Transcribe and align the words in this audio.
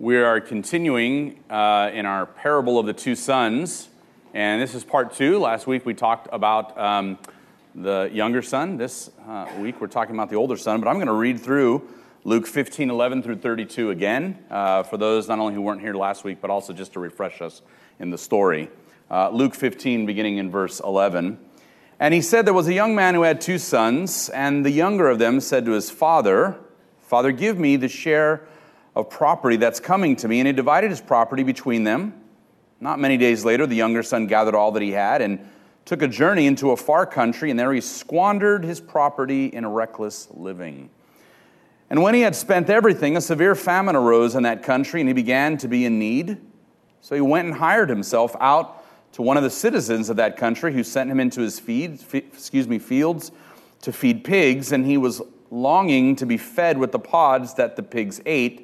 We 0.00 0.16
are 0.16 0.40
continuing 0.40 1.38
uh, 1.48 1.88
in 1.94 2.04
our 2.04 2.26
parable 2.26 2.80
of 2.80 2.86
the 2.86 2.92
two 2.92 3.14
sons, 3.14 3.88
and 4.34 4.60
this 4.60 4.74
is 4.74 4.82
part 4.82 5.14
two. 5.14 5.38
Last 5.38 5.68
week 5.68 5.86
we 5.86 5.94
talked 5.94 6.26
about 6.32 6.76
um, 6.76 7.16
the 7.76 8.10
younger 8.12 8.42
son. 8.42 8.76
This 8.76 9.12
uh, 9.28 9.46
week 9.60 9.80
we're 9.80 9.86
talking 9.86 10.16
about 10.16 10.30
the 10.30 10.34
older 10.34 10.56
son, 10.56 10.80
but 10.80 10.88
I'm 10.88 10.96
going 10.96 11.06
to 11.06 11.12
read 11.12 11.38
through 11.38 11.88
Luke 12.24 12.48
15, 12.48 12.90
11 12.90 13.22
through 13.22 13.36
32 13.36 13.90
again 13.90 14.36
uh, 14.50 14.82
for 14.82 14.96
those 14.96 15.28
not 15.28 15.38
only 15.38 15.54
who 15.54 15.62
weren't 15.62 15.80
here 15.80 15.94
last 15.94 16.24
week, 16.24 16.38
but 16.40 16.50
also 16.50 16.72
just 16.72 16.94
to 16.94 17.00
refresh 17.00 17.40
us 17.40 17.62
in 18.00 18.10
the 18.10 18.18
story. 18.18 18.70
Uh, 19.08 19.30
Luke 19.30 19.54
15, 19.54 20.06
beginning 20.06 20.38
in 20.38 20.50
verse 20.50 20.80
11. 20.80 21.38
And 22.00 22.12
he 22.12 22.20
said, 22.20 22.46
There 22.46 22.52
was 22.52 22.66
a 22.66 22.74
young 22.74 22.96
man 22.96 23.14
who 23.14 23.22
had 23.22 23.40
two 23.40 23.58
sons, 23.58 24.28
and 24.30 24.66
the 24.66 24.72
younger 24.72 25.08
of 25.08 25.20
them 25.20 25.38
said 25.38 25.64
to 25.66 25.70
his 25.70 25.88
father, 25.88 26.58
Father, 27.00 27.30
give 27.30 27.60
me 27.60 27.76
the 27.76 27.88
share 27.88 28.48
of 28.96 29.10
property 29.10 29.56
that's 29.56 29.80
coming 29.80 30.16
to 30.16 30.28
me. 30.28 30.40
And 30.40 30.46
he 30.46 30.52
divided 30.52 30.90
his 30.90 31.00
property 31.00 31.42
between 31.42 31.84
them. 31.84 32.14
Not 32.80 32.98
many 32.98 33.16
days 33.16 33.44
later, 33.44 33.66
the 33.66 33.76
younger 33.76 34.02
son 34.02 34.26
gathered 34.26 34.54
all 34.54 34.72
that 34.72 34.82
he 34.82 34.92
had 34.92 35.22
and 35.22 35.48
took 35.84 36.02
a 36.02 36.08
journey 36.08 36.46
into 36.46 36.70
a 36.70 36.76
far 36.76 37.04
country, 37.06 37.50
and 37.50 37.58
there 37.58 37.72
he 37.72 37.80
squandered 37.80 38.64
his 38.64 38.80
property 38.80 39.46
in 39.46 39.64
a 39.64 39.68
reckless 39.68 40.28
living. 40.30 40.88
And 41.90 42.02
when 42.02 42.14
he 42.14 42.22
had 42.22 42.34
spent 42.34 42.70
everything, 42.70 43.16
a 43.16 43.20
severe 43.20 43.54
famine 43.54 43.94
arose 43.94 44.34
in 44.34 44.44
that 44.44 44.62
country, 44.62 45.00
and 45.00 45.08
he 45.08 45.12
began 45.12 45.58
to 45.58 45.68
be 45.68 45.84
in 45.84 45.98
need. 45.98 46.38
So 47.02 47.14
he 47.14 47.20
went 47.20 47.48
and 47.48 47.56
hired 47.56 47.90
himself 47.90 48.34
out 48.40 48.84
to 49.12 49.22
one 49.22 49.36
of 49.36 49.42
the 49.42 49.50
citizens 49.50 50.08
of 50.08 50.16
that 50.16 50.36
country, 50.36 50.72
who 50.72 50.82
sent 50.82 51.10
him 51.10 51.20
into 51.20 51.42
his 51.42 51.60
feed, 51.60 52.00
excuse 52.12 52.66
me, 52.66 52.78
fields 52.78 53.30
to 53.82 53.92
feed 53.92 54.24
pigs, 54.24 54.72
and 54.72 54.86
he 54.86 54.96
was 54.96 55.20
longing 55.50 56.16
to 56.16 56.26
be 56.26 56.38
fed 56.38 56.78
with 56.78 56.90
the 56.90 56.98
pods 56.98 57.54
that 57.54 57.76
the 57.76 57.82
pigs 57.82 58.20
ate 58.24 58.63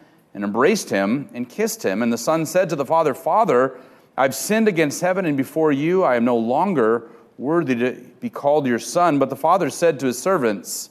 and 0.33 0.43
embraced 0.43 0.89
him 0.89 1.29
and 1.33 1.49
kissed 1.49 1.83
him. 1.83 2.01
And 2.01 2.11
the 2.11 2.17
son 2.17 2.45
said 2.45 2.69
to 2.69 2.75
the 2.75 2.85
father, 2.85 3.13
Father, 3.13 3.77
I've 4.17 4.35
sinned 4.35 4.67
against 4.67 5.01
heaven 5.01 5.25
and 5.25 5.35
before 5.35 5.71
you. 5.71 6.03
I 6.03 6.15
am 6.15 6.25
no 6.25 6.37
longer 6.37 7.09
worthy 7.37 7.75
to 7.75 7.91
be 8.19 8.29
called 8.29 8.67
your 8.67 8.79
son. 8.79 9.19
But 9.19 9.29
the 9.29 9.35
father 9.35 9.69
said 9.69 9.99
to 10.01 10.05
his 10.05 10.19
servants, 10.19 10.89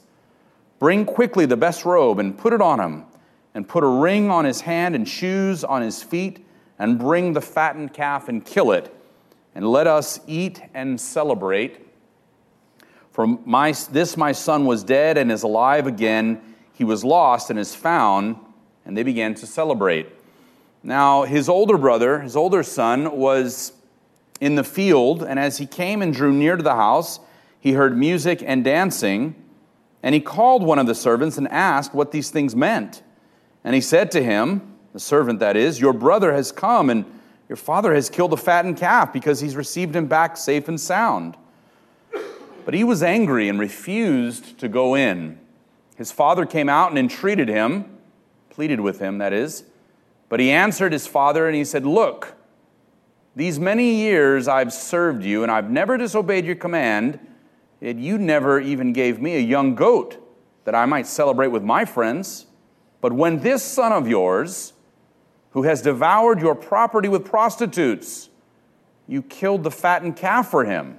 Bring 0.78 1.05
quickly 1.05 1.46
the 1.46 1.56
best 1.56 1.84
robe 1.84 2.18
and 2.18 2.36
put 2.36 2.52
it 2.52 2.62
on 2.62 2.80
him, 2.80 3.05
and 3.55 3.68
put 3.68 3.84
a 3.84 3.88
ring 3.88 4.30
on 4.30 4.44
his 4.44 4.62
hand 4.62 4.94
and 4.94 5.06
shoes 5.06 5.62
on 5.62 5.83
his 5.83 6.02
feet, 6.02 6.44
and 6.78 6.98
bring 6.98 7.34
the 7.34 7.41
fattened 7.41 7.92
calf 7.92 8.28
and 8.28 8.44
kill 8.44 8.72
it. 8.72 8.94
And 9.55 9.66
let 9.68 9.86
us 9.86 10.20
eat 10.27 10.62
and 10.72 10.98
celebrate. 11.00 11.86
For 13.12 13.27
my, 13.27 13.72
this 13.91 14.16
my 14.16 14.33
son 14.33 14.64
was 14.64 14.84
dead 14.84 15.18
and 15.18 15.30
is 15.30 15.42
alive 15.42 15.86
again. 15.86 16.41
He 16.72 16.84
was 16.84 17.05
lost 17.05 17.50
and 17.50 17.58
is 17.58 17.74
found 17.74 18.36
and 18.91 18.96
they 18.96 19.05
began 19.05 19.36
to 19.36 19.46
celebrate. 19.46 20.08
Now, 20.83 21.22
his 21.22 21.48
older 21.48 21.78
brother, 21.78 22.19
his 22.22 22.34
older 22.34 22.64
son, 22.64 23.16
was 23.16 23.72
in 24.41 24.56
the 24.56 24.64
field, 24.64 25.22
and 25.22 25.38
as 25.38 25.58
he 25.58 25.66
came 25.66 26.02
and 26.02 26.12
drew 26.12 26.33
near 26.33 26.56
to 26.56 26.62
the 26.64 26.74
house, 26.74 27.20
he 27.61 27.74
heard 27.74 27.96
music 27.96 28.42
and 28.44 28.64
dancing. 28.64 29.36
And 30.02 30.12
he 30.12 30.20
called 30.20 30.64
one 30.64 30.80
of 30.80 30.89
the 30.89 30.95
servants 30.96 31.39
and 31.39 31.46
asked 31.52 31.95
what 31.95 32.11
these 32.11 32.30
things 32.30 32.56
meant. 32.56 33.05
And 33.62 33.77
he 33.77 33.80
said 33.80 34.11
to 34.11 34.24
him, 34.24 34.77
the 34.92 34.98
servant 34.98 35.39
that 35.39 35.57
is, 35.57 35.80
Your 35.80 35.92
brother 35.92 36.33
has 36.33 36.51
come, 36.51 36.90
and 36.90 37.05
your 37.48 37.55
father 37.55 37.95
has 37.95 38.11
killed 38.11 38.33
a 38.33 38.36
fattened 38.36 38.77
calf 38.77 39.12
because 39.12 39.39
he's 39.39 39.55
received 39.55 39.95
him 39.95 40.07
back 40.07 40.36
safe 40.36 40.67
and 40.67 40.80
sound. 40.80 41.36
But 42.64 42.74
he 42.74 42.83
was 42.83 43.05
angry 43.05 43.48
and 43.48 43.61
refused 43.61 44.58
to 44.58 44.67
go 44.67 44.96
in. 44.96 45.39
His 45.95 46.11
father 46.11 46.45
came 46.45 46.68
out 46.68 46.90
and 46.90 46.98
entreated 46.98 47.48
him 47.48 47.98
pleaded 48.50 48.80
with 48.80 48.98
him, 48.98 49.18
that 49.18 49.33
is. 49.33 49.64
But 50.28 50.40
he 50.40 50.50
answered 50.50 50.92
his 50.92 51.06
father 51.06 51.46
and 51.46 51.56
he 51.56 51.64
said, 51.64 51.86
Look, 51.86 52.34
these 53.34 53.58
many 53.58 53.94
years 53.94 54.48
I've 54.48 54.72
served 54.72 55.24
you, 55.24 55.42
and 55.42 55.50
I've 55.50 55.70
never 55.70 55.96
disobeyed 55.96 56.44
your 56.44 56.56
command, 56.56 57.18
yet 57.80 57.96
you 57.96 58.18
never 58.18 58.60
even 58.60 58.92
gave 58.92 59.20
me 59.20 59.36
a 59.36 59.40
young 59.40 59.74
goat 59.74 60.16
that 60.64 60.74
I 60.74 60.84
might 60.86 61.06
celebrate 61.06 61.48
with 61.48 61.62
my 61.62 61.84
friends. 61.84 62.46
But 63.00 63.12
when 63.12 63.40
this 63.40 63.62
son 63.62 63.92
of 63.92 64.08
yours, 64.08 64.72
who 65.52 65.62
has 65.62 65.83
devoured 65.83 66.40
your 66.40 66.55
property 66.55 67.08
with 67.08 67.24
prostitutes, 67.24 68.28
you 69.06 69.22
killed 69.22 69.64
the 69.64 69.70
fattened 69.70 70.16
calf 70.16 70.50
for 70.50 70.64
him. 70.64 70.98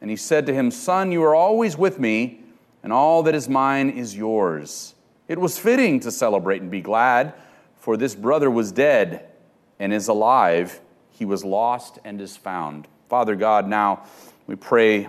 And 0.00 0.10
he 0.10 0.16
said 0.16 0.44
to 0.46 0.54
him, 0.54 0.70
Son, 0.70 1.12
you 1.12 1.22
are 1.24 1.34
always 1.34 1.78
with 1.78 1.98
me, 1.98 2.42
and 2.82 2.92
all 2.92 3.22
that 3.22 3.34
is 3.34 3.48
mine 3.48 3.88
is 3.88 4.14
yours. 4.14 4.93
It 5.26 5.38
was 5.38 5.58
fitting 5.58 6.00
to 6.00 6.10
celebrate 6.10 6.60
and 6.60 6.70
be 6.70 6.82
glad, 6.82 7.34
for 7.76 7.96
this 7.96 8.14
brother 8.14 8.50
was 8.50 8.72
dead 8.72 9.26
and 9.78 9.92
is 9.92 10.08
alive. 10.08 10.80
He 11.10 11.24
was 11.24 11.44
lost 11.44 11.98
and 12.04 12.20
is 12.20 12.36
found. 12.36 12.86
Father 13.08 13.34
God, 13.34 13.66
now 13.66 14.04
we 14.46 14.54
pray 14.54 15.08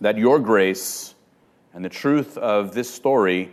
that 0.00 0.16
your 0.16 0.38
grace 0.38 1.14
and 1.74 1.84
the 1.84 1.90
truth 1.90 2.38
of 2.38 2.72
this 2.74 2.92
story 2.92 3.50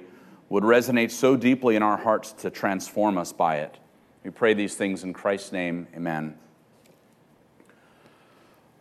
would 0.47 0.63
resonate 0.63 1.11
so 1.11 1.35
deeply 1.35 1.75
in 1.75 1.83
our 1.83 1.97
hearts 1.97 2.31
to 2.33 2.49
transform 2.49 3.17
us 3.17 3.33
by 3.33 3.57
it. 3.57 3.77
We 4.23 4.31
pray 4.31 4.53
these 4.53 4.75
things 4.75 5.03
in 5.03 5.13
Christ's 5.13 5.51
name. 5.51 5.87
Amen. 5.95 6.37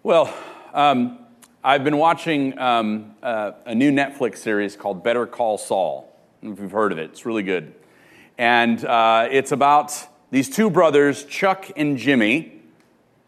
Well, 0.02 0.32
um, 0.72 1.18
I've 1.62 1.84
been 1.84 1.98
watching 1.98 2.56
um, 2.58 3.16
uh, 3.22 3.52
a 3.66 3.74
new 3.74 3.90
Netflix 3.90 4.38
series 4.38 4.76
called 4.76 5.02
Better 5.02 5.26
Call 5.26 5.58
Saul 5.58 6.08
if 6.42 6.60
you've 6.60 6.70
heard 6.70 6.92
of 6.92 6.98
it. 6.98 7.10
It's 7.10 7.26
really 7.26 7.42
good. 7.42 7.74
And 8.36 8.84
uh, 8.84 9.28
it's 9.30 9.52
about 9.52 10.06
these 10.30 10.48
two 10.48 10.70
brothers, 10.70 11.24
Chuck 11.24 11.70
and 11.76 11.96
Jimmy, 11.96 12.60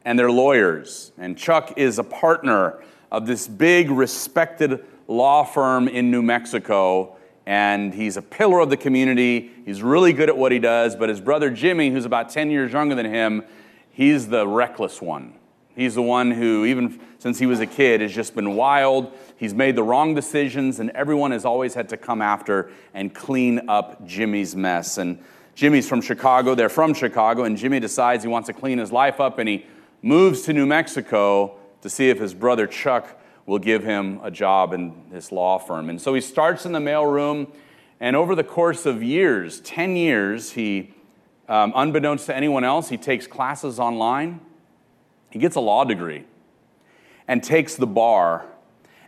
and 0.05 0.19
they're 0.19 0.31
lawyers. 0.31 1.13
And 1.19 1.37
Chuck 1.37 1.75
is 1.77 1.99
a 1.99 2.05
partner 2.05 2.83
of 3.11 3.27
this 3.27 3.49
big, 3.49 3.91
respected 3.91 4.85
law 5.09 5.45
firm 5.45 5.89
in 5.89 6.11
New 6.11 6.23
Mexico. 6.23 7.17
And 7.47 7.93
he's 7.93 8.17
a 8.17 8.23
pillar 8.23 8.61
of 8.61 8.71
the 8.71 8.77
community. 8.77 9.51
He's 9.65 9.83
really 9.83 10.13
good 10.13 10.29
at 10.29 10.37
what 10.37 10.53
he 10.53 10.59
does. 10.59 10.95
But 10.95 11.09
his 11.09 11.21
brother 11.21 11.51
Jimmy, 11.51 11.91
who's 11.91 12.05
about 12.05 12.31
10 12.31 12.51
years 12.51 12.73
younger 12.73 12.95
than 12.95 13.07
him, 13.07 13.43
he's 13.91 14.29
the 14.29 14.47
reckless 14.47 15.03
one. 15.03 15.35
He's 15.75 15.95
the 15.95 16.03
one 16.03 16.31
who, 16.31 16.65
even 16.67 17.01
since 17.19 17.39
he 17.39 17.47
was 17.47 17.61
a 17.61 17.67
kid, 17.67 18.01
has 18.01 18.13
just 18.13 18.35
been 18.35 18.55
wild. 18.55 19.13
He's 19.41 19.55
made 19.55 19.75
the 19.75 19.83
wrong 19.83 20.15
decisions, 20.15 20.79
and 20.79 20.91
everyone 20.91 21.33
has 21.33 21.45
always 21.45 21.75
had 21.75 21.89
to 21.89 21.97
come 21.97 22.23
after 22.23 22.71
and 22.95 23.13
clean 23.13 23.69
up 23.69 24.07
Jimmy's 24.07 24.55
mess. 24.55 24.99
And 24.99 25.19
Jimmy's 25.55 25.89
from 25.89 26.01
Chicago. 26.01 26.55
They're 26.55 26.69
from 26.69 26.95
Chicago, 26.95 27.43
and 27.45 27.57
Jimmy 27.57 27.81
decides 27.81 28.23
he 28.23 28.29
wants 28.29 28.47
to 28.47 28.53
clean 28.53 28.79
his 28.79 28.93
life 28.93 29.19
up, 29.19 29.39
and 29.39 29.49
he 29.49 29.67
moves 30.03 30.43
to 30.43 30.53
New 30.53 30.67
Mexico 30.67 31.57
to 31.83 31.91
see 31.91 32.11
if 32.11 32.21
his 32.21 32.35
brother 32.35 32.67
Chuck 32.67 33.19
will 33.47 33.59
give 33.59 33.83
him 33.83 34.21
a 34.23 34.31
job 34.31 34.73
in 34.73 34.95
this 35.11 35.33
law 35.33 35.59
firm. 35.59 35.91
And 35.91 36.01
so 36.01 36.15
he 36.15 36.21
starts 36.21 36.67
in 36.67 36.73
the 36.73 36.79
mailroom, 36.79 37.51
and 37.99 38.15
over 38.15 38.35
the 38.35 38.45
course 38.45 38.87
of 38.87 39.03
years 39.03 39.61
10 39.63 39.97
years 39.97 40.53
he, 40.53 40.95
um, 41.49 41.73
unbeknownst 41.75 42.27
to 42.27 42.37
anyone 42.37 42.63
else, 42.63 42.91
he 42.91 42.97
takes 42.97 43.27
classes 43.27 43.81
online 43.81 44.41
he 45.31 45.39
gets 45.39 45.57
a 45.57 45.61
law 45.61 45.85
degree 45.85 46.25
and 47.27 47.43
takes 47.43 47.77
the 47.77 47.87
bar 47.87 48.45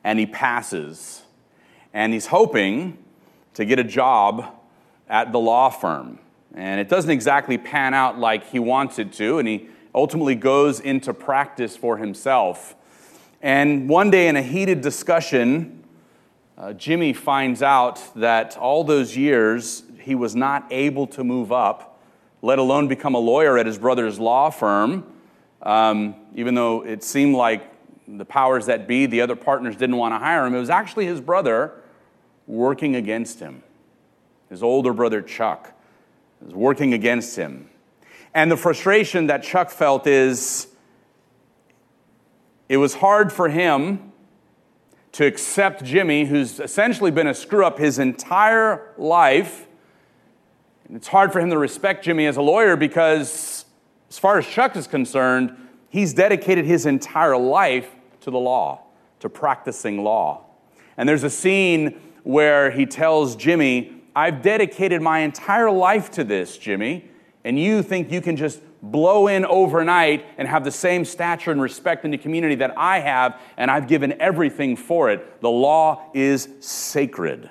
and 0.04 0.18
he 0.18 0.26
passes. 0.26 1.22
And 1.92 2.12
he's 2.12 2.26
hoping 2.26 2.98
to 3.54 3.64
get 3.64 3.78
a 3.78 3.84
job 3.84 4.46
at 5.08 5.32
the 5.32 5.38
law 5.38 5.70
firm. 5.70 6.18
And 6.54 6.80
it 6.80 6.88
doesn't 6.88 7.10
exactly 7.10 7.58
pan 7.58 7.94
out 7.94 8.18
like 8.18 8.48
he 8.50 8.58
wants 8.58 8.98
it 8.98 9.12
to, 9.14 9.38
and 9.38 9.48
he 9.48 9.68
ultimately 9.94 10.34
goes 10.34 10.80
into 10.80 11.12
practice 11.14 11.76
for 11.76 11.96
himself. 11.96 12.74
And 13.40 13.88
one 13.88 14.10
day, 14.10 14.28
in 14.28 14.36
a 14.36 14.42
heated 14.42 14.80
discussion, 14.80 15.84
uh, 16.56 16.72
Jimmy 16.74 17.12
finds 17.12 17.62
out 17.62 18.00
that 18.16 18.56
all 18.56 18.84
those 18.84 19.16
years 19.16 19.82
he 20.00 20.14
was 20.14 20.36
not 20.36 20.66
able 20.70 21.06
to 21.08 21.24
move 21.24 21.52
up, 21.52 22.00
let 22.42 22.58
alone 22.58 22.88
become 22.88 23.14
a 23.14 23.18
lawyer 23.18 23.58
at 23.58 23.66
his 23.66 23.78
brother's 23.78 24.18
law 24.18 24.50
firm 24.50 25.06
um, 25.62 26.16
even 26.34 26.54
though 26.54 26.84
it 26.84 27.02
seemed 27.04 27.34
like 27.34 27.71
the 28.18 28.24
powers 28.24 28.66
that 28.66 28.86
be, 28.86 29.06
the 29.06 29.20
other 29.20 29.36
partners 29.36 29.76
didn't 29.76 29.96
want 29.96 30.14
to 30.14 30.18
hire 30.18 30.46
him, 30.46 30.54
it 30.54 30.58
was 30.58 30.70
actually 30.70 31.06
his 31.06 31.20
brother 31.20 31.72
working 32.46 32.96
against 32.96 33.40
him. 33.40 33.62
His 34.50 34.62
older 34.62 34.92
brother, 34.92 35.22
Chuck, 35.22 35.72
was 36.40 36.54
working 36.54 36.92
against 36.92 37.36
him. 37.36 37.70
And 38.34 38.50
the 38.50 38.56
frustration 38.56 39.26
that 39.28 39.42
Chuck 39.42 39.70
felt 39.70 40.06
is 40.06 40.68
it 42.68 42.76
was 42.76 42.94
hard 42.94 43.32
for 43.32 43.48
him 43.48 44.12
to 45.12 45.26
accept 45.26 45.84
Jimmy, 45.84 46.24
who's 46.24 46.58
essentially 46.58 47.10
been 47.10 47.26
a 47.26 47.34
screw 47.34 47.64
up 47.64 47.78
his 47.78 47.98
entire 47.98 48.92
life. 48.96 49.66
And 50.86 50.96
it's 50.96 51.08
hard 51.08 51.32
for 51.32 51.40
him 51.40 51.50
to 51.50 51.58
respect 51.58 52.04
Jimmy 52.04 52.26
as 52.26 52.38
a 52.38 52.42
lawyer 52.42 52.76
because, 52.76 53.66
as 54.08 54.18
far 54.18 54.38
as 54.38 54.46
Chuck 54.46 54.74
is 54.76 54.86
concerned, 54.86 55.54
he's 55.90 56.14
dedicated 56.14 56.64
his 56.64 56.86
entire 56.86 57.36
life 57.36 57.94
to 58.22 58.30
the 58.30 58.38
law, 58.38 58.82
to 59.20 59.28
practicing 59.28 60.02
law. 60.02 60.44
And 60.96 61.08
there's 61.08 61.24
a 61.24 61.30
scene 61.30 62.00
where 62.22 62.70
he 62.70 62.86
tells 62.86 63.36
Jimmy, 63.36 63.92
I've 64.14 64.42
dedicated 64.42 65.00
my 65.02 65.20
entire 65.20 65.70
life 65.70 66.10
to 66.12 66.24
this, 66.24 66.58
Jimmy, 66.58 67.08
and 67.44 67.58
you 67.58 67.82
think 67.82 68.12
you 68.12 68.20
can 68.20 68.36
just 68.36 68.60
blow 68.82 69.28
in 69.28 69.44
overnight 69.44 70.26
and 70.38 70.48
have 70.48 70.64
the 70.64 70.70
same 70.70 71.04
stature 71.04 71.52
and 71.52 71.62
respect 71.62 72.04
in 72.04 72.10
the 72.10 72.18
community 72.18 72.56
that 72.56 72.76
I 72.76 72.98
have, 72.98 73.40
and 73.56 73.70
I've 73.70 73.86
given 73.86 74.20
everything 74.20 74.76
for 74.76 75.10
it. 75.10 75.40
The 75.40 75.50
law 75.50 76.10
is 76.14 76.48
sacred. 76.60 77.48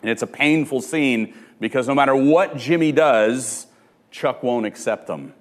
And 0.00 0.10
it's 0.10 0.22
a 0.22 0.26
painful 0.26 0.80
scene 0.80 1.34
because 1.60 1.88
no 1.88 1.94
matter 1.94 2.14
what 2.14 2.56
Jimmy 2.56 2.92
does, 2.92 3.66
Chuck 4.10 4.42
won't 4.42 4.66
accept 4.66 5.10
him. 5.10 5.34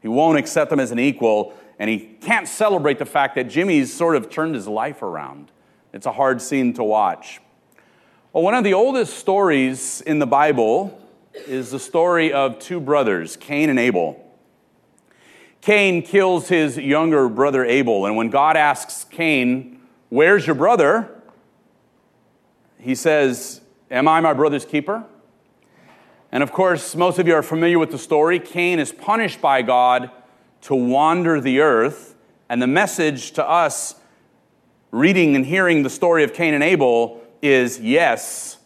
He 0.00 0.08
won't 0.08 0.38
accept 0.38 0.72
him 0.72 0.80
as 0.80 0.90
an 0.90 0.98
equal, 0.98 1.52
and 1.78 1.88
he 1.88 1.98
can't 1.98 2.48
celebrate 2.48 2.98
the 2.98 3.06
fact 3.06 3.34
that 3.36 3.44
Jimmy's 3.44 3.92
sort 3.92 4.16
of 4.16 4.30
turned 4.30 4.54
his 4.54 4.66
life 4.66 5.02
around. 5.02 5.50
It's 5.92 6.06
a 6.06 6.12
hard 6.12 6.42
scene 6.42 6.72
to 6.74 6.84
watch. 6.84 7.40
Well, 8.32 8.42
one 8.42 8.54
of 8.54 8.64
the 8.64 8.74
oldest 8.74 9.18
stories 9.18 10.00
in 10.02 10.18
the 10.18 10.26
Bible 10.26 11.00
is 11.46 11.70
the 11.70 11.78
story 11.78 12.32
of 12.32 12.58
two 12.58 12.80
brothers, 12.80 13.36
Cain 13.36 13.70
and 13.70 13.78
Abel. 13.78 14.24
Cain 15.60 16.02
kills 16.02 16.48
his 16.48 16.76
younger 16.76 17.28
brother 17.28 17.64
Abel, 17.64 18.06
and 18.06 18.16
when 18.16 18.30
God 18.30 18.56
asks 18.56 19.04
Cain, 19.04 19.80
Where's 20.08 20.46
your 20.46 20.56
brother? 20.56 21.14
he 22.80 22.94
says, 22.94 23.60
Am 23.90 24.06
I 24.08 24.20
my 24.20 24.32
brother's 24.32 24.64
keeper? 24.64 25.04
And 26.30 26.42
of 26.42 26.52
course, 26.52 26.94
most 26.94 27.18
of 27.18 27.26
you 27.26 27.34
are 27.34 27.42
familiar 27.42 27.78
with 27.78 27.90
the 27.90 27.98
story. 27.98 28.38
Cain 28.38 28.78
is 28.78 28.92
punished 28.92 29.40
by 29.40 29.62
God 29.62 30.10
to 30.62 30.74
wander 30.74 31.40
the 31.40 31.60
earth, 31.60 32.16
and 32.48 32.60
the 32.60 32.66
message 32.66 33.32
to 33.32 33.48
us 33.48 33.94
reading 34.90 35.36
and 35.36 35.46
hearing 35.46 35.82
the 35.82 35.90
story 35.90 36.24
of 36.24 36.32
Cain 36.32 36.54
and 36.54 36.64
Abel 36.64 37.20
is 37.42 37.78
yes, 37.78 38.58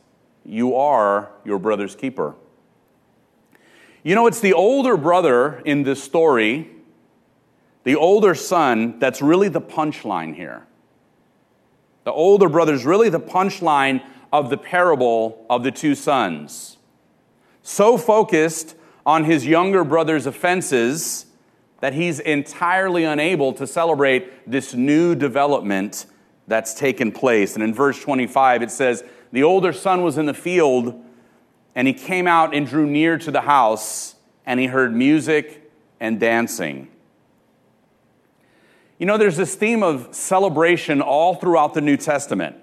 you 0.45 0.77
are 0.77 1.31
your 1.45 1.59
brother's 1.59 1.95
keeper. 1.95 2.35
You 4.03 4.15
know, 4.15 4.27
it's 4.27 4.41
the 4.41 4.53
older 4.53 4.97
brother 4.97 5.61
in 5.65 5.83
this 5.85 6.03
story, 6.03 6.71
the 7.85 7.97
older 7.97 8.35
son, 8.35 8.99
that's 8.99 9.21
really 9.23 9.49
the 9.49 9.61
punchline 9.61 10.35
here. 10.35 10.67
The 12.05 12.13
older 12.13 12.49
brother 12.49 12.75
is 12.75 12.85
really 12.85 13.09
the 13.09 13.21
punchline 13.21 14.05
of 14.33 14.51
the 14.51 14.57
parable 14.57 15.45
of 15.49 15.63
the 15.63 15.71
two 15.71 15.95
sons. 15.95 16.79
So 17.63 17.97
focused 17.97 18.75
on 19.07 19.25
his 19.25 19.47
younger 19.47 19.85
brother's 19.85 20.27
offenses 20.27 21.27
that 21.83 21.95
he's 21.95 22.21
entirely 22.21 23.03
unable 23.03 23.53
to 23.53 23.67
celebrate 23.67 24.49
this 24.49 24.73
new 24.73 25.17
development 25.17 26.07
that's 26.47 26.75
taken 26.75 27.11
place. 27.11 27.57
And 27.57 27.65
in 27.65 27.75
verse 27.75 28.01
25, 28.01 28.63
it 28.63 28.71
says, 28.71 29.03
The 29.33 29.43
older 29.43 29.73
son 29.73 30.05
was 30.05 30.17
in 30.17 30.27
the 30.27 30.33
field 30.33 30.95
and 31.75 31.89
he 31.89 31.93
came 31.93 32.29
out 32.29 32.55
and 32.55 32.69
drew 32.69 32.87
near 32.87 33.19
to 33.19 33.33
the 33.33 33.41
house, 33.41 34.15
and 34.47 34.61
he 34.61 34.67
heard 34.67 34.95
music 34.95 35.73
and 35.99 36.21
dancing. 36.21 36.89
You 38.99 39.07
know, 39.07 39.19
there's 39.19 39.37
this 39.37 39.57
theme 39.57 39.83
of 39.83 40.15
celebration 40.15 41.01
all 41.01 41.35
throughout 41.35 41.75
the 41.75 41.81
New 41.81 41.97
Testament 41.97 42.57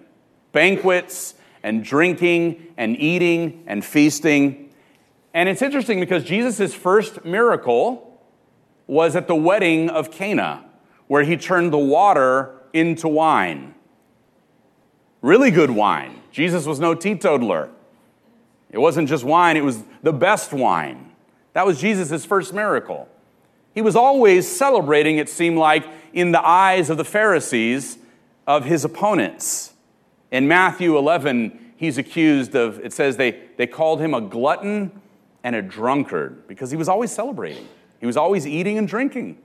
banquets 0.53 1.33
and 1.61 1.83
drinking 1.83 2.67
and 2.77 2.95
eating 2.97 3.65
and 3.67 3.83
feasting. 3.83 4.71
And 5.33 5.49
it's 5.49 5.61
interesting 5.61 5.99
because 5.99 6.23
Jesus' 6.23 6.73
first 6.73 7.25
miracle 7.25 8.08
was 8.89 9.15
at 9.15 9.27
the 9.27 9.35
wedding 9.35 9.87
of 9.87 10.09
Cana, 10.09 10.65
where 11.05 11.21
he 11.23 11.37
turned 11.37 11.71
the 11.71 11.77
water 11.77 12.55
into 12.73 13.07
wine. 13.07 13.75
Really 15.21 15.51
good 15.51 15.69
wine. 15.69 16.19
Jesus 16.31 16.65
was 16.65 16.79
no 16.79 16.95
teetotaler. 16.95 17.69
It 18.71 18.79
wasn't 18.79 19.07
just 19.07 19.23
wine, 19.23 19.57
it 19.57 19.63
was 19.63 19.83
the 20.01 20.11
best 20.11 20.53
wine. 20.53 21.11
That 21.53 21.67
was 21.67 21.79
Jesus' 21.79 22.25
first 22.25 22.51
miracle. 22.51 23.07
He 23.75 23.83
was 23.83 23.95
always 23.95 24.47
celebrating, 24.47 25.17
it 25.17 25.29
seemed 25.29 25.59
like, 25.59 25.85
in 26.11 26.31
the 26.31 26.43
eyes 26.43 26.89
of 26.89 26.97
the 26.97 27.05
Pharisees 27.05 27.99
of 28.47 28.65
his 28.65 28.83
opponents. 28.83 29.73
In 30.31 30.47
Matthew 30.47 30.97
11, 30.97 31.73
he's 31.77 31.99
accused 31.99 32.55
of, 32.55 32.79
it 32.79 32.93
says 32.93 33.17
they, 33.17 33.39
they 33.57 33.67
called 33.67 34.01
him 34.01 34.15
a 34.15 34.21
glutton 34.21 34.99
and 35.43 35.55
a 35.55 35.61
drunkard 35.61 36.47
because 36.47 36.71
he 36.71 36.77
was 36.77 36.89
always 36.89 37.11
celebrating. 37.11 37.67
He 37.99 38.05
was 38.05 38.17
always 38.17 38.47
eating 38.47 38.77
and 38.77 38.87
drinking. 38.87 39.37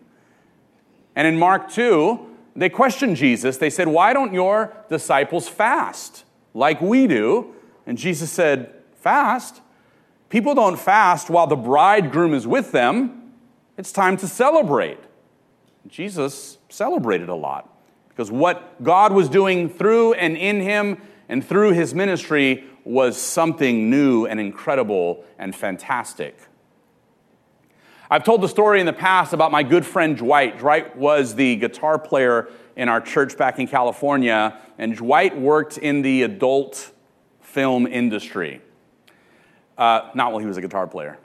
And 1.17 1.27
in 1.27 1.39
Mark 1.39 1.71
2, 1.71 2.27
they 2.57 2.69
questioned 2.69 3.17
Jesus. 3.17 3.57
They 3.57 3.71
said, 3.71 3.89
Why 3.89 4.13
don't 4.13 4.33
your 4.33 4.73
disciples 4.89 5.49
fast 5.49 6.25
like 6.55 6.81
we 6.81 7.07
do? 7.07 7.55
And 7.87 7.99
Jesus 7.99 8.31
said, 8.31 8.75
fast. 9.05 9.61
People 10.31 10.55
don't 10.55 10.79
fast 10.79 11.29
while 11.29 11.47
the 11.47 11.57
bridegroom 11.57 12.33
is 12.33 12.47
with 12.47 12.73
them. 12.73 13.35
It's 13.77 13.93
time 13.93 14.17
to 14.17 14.27
celebrate. 14.27 14.99
Jesus 15.87 16.57
celebrated 16.71 17.29
a 17.29 17.35
lot 17.35 17.69
because 18.09 18.31
what 18.31 18.83
God 18.83 19.13
was 19.13 19.29
doing 19.29 19.69
through 19.69 20.15
and 20.15 20.37
in 20.39 20.61
him 20.61 20.97
and 21.29 21.47
through 21.47 21.73
his 21.73 21.95
ministry 21.95 22.65
was 22.85 23.19
something 23.19 23.91
new 23.91 24.25
and 24.25 24.41
incredible 24.41 25.25
and 25.39 25.55
fantastic. 25.55 26.39
I've 28.15 28.23
told 28.23 28.43
the 28.43 28.49
story 28.49 28.79
in 28.79 28.87
the 28.87 28.93
past 28.93 29.33
about 29.33 29.51
my 29.51 29.65
good 29.65 29.85
friend 29.85 30.17
Dwight. 30.17 30.61
Dwight 30.61 30.97
was 30.97 31.35
the 31.35 31.57
guitar 31.57 31.99
player 31.99 32.49
in 32.77 32.89
our 32.89 33.01
church 33.01 33.37
back 33.37 33.59
in 33.59 33.67
California, 33.67 34.57
and 34.79 34.97
Dwight 34.97 35.37
worked 35.37 35.79
in 35.79 36.03
the 36.03 36.23
adult 36.23 36.93
film 37.41 37.89
industry. 37.89 38.63
Uh, 39.77 40.13
not 40.15 40.31
while 40.31 40.39
he 40.39 40.47
was 40.47 40.57
a 40.57 40.61
guitar 40.61 40.87
player. 40.87 41.19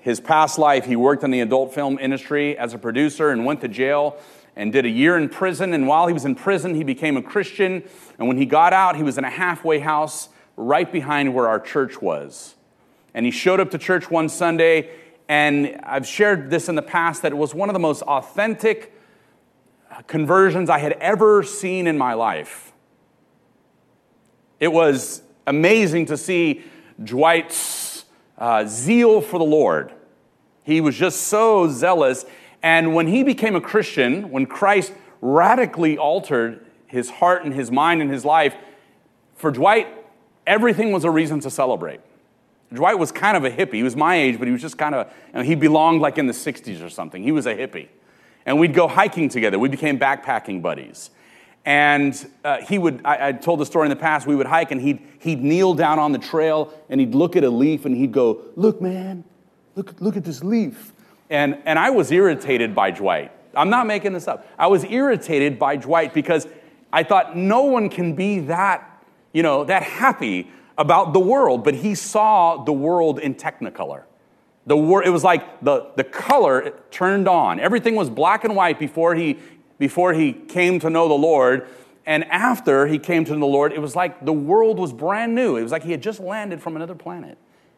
His 0.00 0.18
past 0.18 0.58
life, 0.58 0.86
he 0.86 0.96
worked 0.96 1.24
in 1.24 1.30
the 1.30 1.42
adult 1.42 1.74
film 1.74 1.98
industry 1.98 2.56
as 2.56 2.72
a 2.72 2.78
producer 2.78 3.28
and 3.28 3.44
went 3.44 3.60
to 3.60 3.68
jail 3.68 4.16
and 4.56 4.72
did 4.72 4.86
a 4.86 4.90
year 4.90 5.18
in 5.18 5.28
prison. 5.28 5.74
And 5.74 5.86
while 5.86 6.06
he 6.06 6.14
was 6.14 6.24
in 6.24 6.34
prison, 6.34 6.74
he 6.74 6.84
became 6.84 7.18
a 7.18 7.22
Christian. 7.22 7.86
And 8.18 8.26
when 8.26 8.38
he 8.38 8.46
got 8.46 8.72
out, 8.72 8.96
he 8.96 9.02
was 9.02 9.18
in 9.18 9.24
a 9.24 9.30
halfway 9.30 9.78
house 9.78 10.30
right 10.56 10.90
behind 10.90 11.34
where 11.34 11.48
our 11.48 11.60
church 11.60 12.00
was. 12.00 12.54
And 13.12 13.26
he 13.26 13.30
showed 13.30 13.60
up 13.60 13.70
to 13.72 13.78
church 13.78 14.10
one 14.10 14.30
Sunday, 14.30 14.90
and 15.28 15.78
I've 15.84 16.06
shared 16.06 16.50
this 16.50 16.68
in 16.68 16.74
the 16.74 16.82
past 16.82 17.22
that 17.22 17.32
it 17.32 17.36
was 17.36 17.54
one 17.54 17.68
of 17.68 17.74
the 17.74 17.78
most 17.80 18.02
authentic 18.02 18.94
conversions 20.06 20.70
I 20.70 20.78
had 20.78 20.92
ever 20.92 21.42
seen 21.42 21.86
in 21.86 21.98
my 21.98 22.14
life. 22.14 22.72
It 24.58 24.68
was 24.68 25.22
amazing 25.46 26.06
to 26.06 26.16
see 26.16 26.64
Dwight's 27.02 28.04
uh, 28.38 28.64
zeal 28.66 29.20
for 29.20 29.38
the 29.38 29.44
Lord. 29.44 29.92
He 30.62 30.80
was 30.80 30.96
just 30.96 31.22
so 31.22 31.68
zealous. 31.68 32.24
And 32.62 32.94
when 32.94 33.06
he 33.06 33.22
became 33.22 33.54
a 33.54 33.60
Christian, 33.60 34.30
when 34.30 34.46
Christ 34.46 34.92
radically 35.20 35.98
altered 35.98 36.64
his 36.86 37.10
heart 37.10 37.44
and 37.44 37.54
his 37.54 37.70
mind 37.70 38.00
and 38.00 38.10
his 38.10 38.24
life, 38.24 38.54
for 39.36 39.50
Dwight, 39.50 39.88
everything 40.46 40.90
was 40.90 41.04
a 41.04 41.10
reason 41.10 41.40
to 41.40 41.50
celebrate. 41.50 42.00
Dwight 42.72 42.98
was 42.98 43.12
kind 43.12 43.36
of 43.36 43.44
a 43.44 43.50
hippie. 43.50 43.74
He 43.74 43.82
was 43.82 43.96
my 43.96 44.16
age, 44.16 44.38
but 44.38 44.46
he 44.46 44.52
was 44.52 44.60
just 44.60 44.76
kind 44.76 44.94
of, 44.94 45.10
you 45.28 45.38
know, 45.38 45.42
he 45.42 45.54
belonged 45.54 46.02
like 46.02 46.18
in 46.18 46.26
the 46.26 46.32
60s 46.32 46.84
or 46.84 46.90
something. 46.90 47.22
He 47.22 47.32
was 47.32 47.46
a 47.46 47.54
hippie. 47.54 47.88
And 48.44 48.58
we'd 48.58 48.74
go 48.74 48.88
hiking 48.88 49.28
together. 49.28 49.58
We 49.58 49.68
became 49.68 49.98
backpacking 49.98 50.62
buddies. 50.62 51.10
And 51.64 52.30
uh, 52.44 52.62
he 52.62 52.78
would, 52.78 53.02
I, 53.04 53.28
I, 53.28 53.32
told 53.32 53.60
the 53.60 53.66
story 53.66 53.86
in 53.86 53.90
the 53.90 53.96
past, 53.96 54.26
we 54.26 54.34
would 54.34 54.46
hike 54.46 54.70
and 54.70 54.80
he'd, 54.80 55.02
he'd 55.18 55.42
kneel 55.42 55.74
down 55.74 55.98
on 55.98 56.12
the 56.12 56.18
trail 56.18 56.72
and 56.88 57.00
he'd 57.00 57.14
look 57.14 57.36
at 57.36 57.44
a 57.44 57.50
leaf 57.50 57.84
and 57.84 57.94
he'd 57.94 58.12
go, 58.12 58.42
Look, 58.56 58.80
man, 58.80 59.24
look, 59.74 60.00
look 60.00 60.16
at 60.16 60.24
this 60.24 60.42
leaf. 60.42 60.92
And, 61.28 61.58
and 61.66 61.78
I 61.78 61.90
was 61.90 62.10
irritated 62.10 62.74
by 62.74 62.90
Dwight. 62.90 63.32
I'm 63.54 63.70
not 63.70 63.86
making 63.86 64.12
this 64.12 64.28
up. 64.28 64.46
I 64.58 64.68
was 64.68 64.84
irritated 64.84 65.58
by 65.58 65.76
Dwight 65.76 66.14
because 66.14 66.46
I 66.92 67.02
thought 67.02 67.36
no 67.36 67.62
one 67.64 67.90
can 67.90 68.14
be 68.14 68.38
that, 68.40 69.04
you 69.32 69.42
know, 69.42 69.64
that 69.64 69.82
happy 69.82 70.50
about 70.78 71.12
the 71.12 71.20
world, 71.20 71.64
but 71.64 71.74
he 71.74 71.94
saw 71.94 72.64
the 72.64 72.72
world 72.72 73.18
in 73.18 73.34
technicolor. 73.34 74.04
The 74.66 74.76
wor- 74.76 75.02
it 75.02 75.10
was 75.10 75.24
like 75.24 75.60
the, 75.60 75.90
the 75.96 76.04
color 76.04 76.72
turned 76.90 77.28
on. 77.28 77.60
Everything 77.60 77.96
was 77.96 78.08
black 78.08 78.44
and 78.44 78.54
white 78.54 78.78
before 78.78 79.14
he, 79.14 79.38
before 79.78 80.14
he 80.14 80.32
came 80.32 80.78
to 80.80 80.88
know 80.88 81.08
the 81.08 81.14
Lord. 81.14 81.68
And 82.06 82.24
after 82.26 82.86
he 82.86 82.98
came 82.98 83.24
to 83.26 83.32
know 83.32 83.40
the 83.40 83.46
Lord, 83.46 83.72
it 83.72 83.80
was 83.80 83.94
like 83.96 84.24
the 84.24 84.32
world 84.32 84.78
was 84.78 84.92
brand 84.92 85.34
new. 85.34 85.56
It 85.56 85.62
was 85.62 85.72
like 85.72 85.82
he 85.82 85.90
had 85.90 86.02
just 86.02 86.20
landed 86.20 86.62
from 86.62 86.76
another 86.76 86.94
planet. 86.94 87.36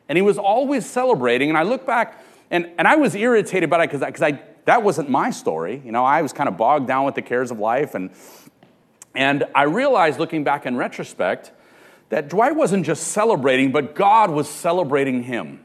And 0.08 0.16
he 0.18 0.22
was 0.22 0.38
always 0.38 0.84
celebrating. 0.84 1.48
And 1.48 1.58
I 1.58 1.62
look 1.62 1.86
back 1.86 2.22
And, 2.50 2.68
and 2.78 2.88
I 2.88 2.96
was 2.96 3.14
irritated 3.14 3.70
by 3.70 3.84
it 3.84 3.90
because 3.92 4.22
I, 4.22 4.42
that 4.64 4.82
wasn't 4.82 5.08
my 5.08 5.30
story. 5.30 5.80
You 5.84 5.92
know, 5.92 6.04
I 6.04 6.20
was 6.22 6.32
kind 6.32 6.48
of 6.48 6.56
bogged 6.56 6.88
down 6.88 7.04
with 7.06 7.14
the 7.14 7.22
cares 7.22 7.50
of 7.50 7.58
life. 7.60 7.94
And, 7.94 8.10
and 9.14 9.44
I 9.54 9.62
realized 9.62 10.18
looking 10.18 10.44
back 10.44 10.66
in 10.66 10.76
retrospect 10.76 11.52
that 12.10 12.28
Dwight 12.28 12.54
wasn't 12.54 12.84
just 12.84 13.08
celebrating, 13.08 13.72
but 13.72 13.94
God 13.94 14.30
was 14.30 14.48
celebrating 14.48 15.22
him. 15.22 15.64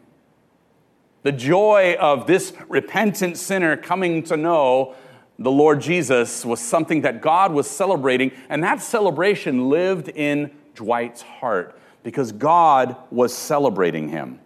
The 1.24 1.32
joy 1.32 1.98
of 2.00 2.28
this 2.28 2.54
repentant 2.70 3.38
sinner 3.38 3.75
coming 3.75 4.24
to 4.24 4.38
know 4.38 4.96
the 5.38 5.52
Lord 5.52 5.82
Jesus 5.82 6.46
was 6.46 6.62
something 6.62 7.02
that 7.02 7.22
God 7.22 7.52
was 7.52 7.70
celebrating, 7.70 8.32
and 8.48 8.64
that 8.64 8.82
celebration 8.82 9.70
lived 9.70 10.08
in 10.08 10.52
Dwight's 10.75 11.24
heart 11.24 11.78
because 12.04 12.32
God 12.32 12.96
was 13.10 13.34
celebrating 13.34 14.10
him. 14.10 14.40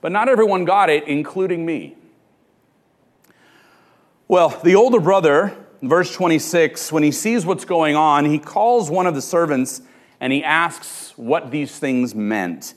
But 0.00 0.12
not 0.12 0.28
everyone 0.28 0.64
got 0.64 0.88
it, 0.88 1.08
including 1.08 1.66
me. 1.66 1.96
Well, 4.28 4.58
the 4.62 4.76
older 4.76 5.00
brother, 5.00 5.54
verse 5.82 6.14
26, 6.14 6.92
when 6.92 7.02
he 7.02 7.10
sees 7.10 7.44
what's 7.44 7.64
going 7.64 7.96
on, 7.96 8.24
he 8.24 8.38
calls 8.38 8.88
one 8.88 9.06
of 9.06 9.14
the 9.14 9.20
servants 9.20 9.82
and 10.20 10.32
he 10.32 10.42
asks 10.44 11.03
what 11.16 11.50
these 11.50 11.78
things 11.78 12.14
meant. 12.14 12.74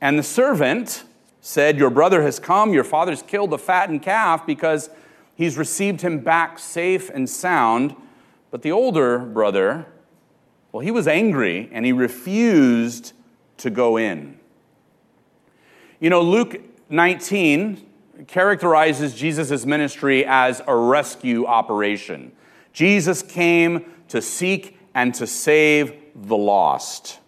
And 0.00 0.18
the 0.18 0.22
servant 0.22 1.04
said, 1.40 1.78
Your 1.78 1.90
brother 1.90 2.22
has 2.22 2.38
come, 2.38 2.72
your 2.72 2.84
father's 2.84 3.22
killed 3.22 3.50
the 3.50 3.58
fattened 3.58 4.02
calf 4.02 4.46
because 4.46 4.90
he's 5.34 5.56
received 5.56 6.00
him 6.00 6.20
back 6.20 6.58
safe 6.58 7.10
and 7.10 7.28
sound. 7.28 7.94
But 8.50 8.62
the 8.62 8.72
older 8.72 9.18
brother, 9.18 9.86
well, 10.72 10.80
he 10.80 10.90
was 10.90 11.06
angry 11.06 11.68
and 11.72 11.84
he 11.84 11.92
refused 11.92 13.12
to 13.58 13.70
go 13.70 13.96
in. 13.96 14.38
You 16.00 16.10
know, 16.10 16.22
Luke 16.22 16.60
19 16.90 17.84
characterizes 18.26 19.14
Jesus' 19.14 19.66
ministry 19.66 20.24
as 20.26 20.62
a 20.66 20.74
rescue 20.74 21.46
operation. 21.46 22.32
Jesus 22.72 23.22
came 23.22 23.84
to 24.08 24.20
seek 24.20 24.78
and 24.94 25.14
to 25.14 25.26
save 25.26 25.94
the 26.14 26.36
lost. 26.36 27.20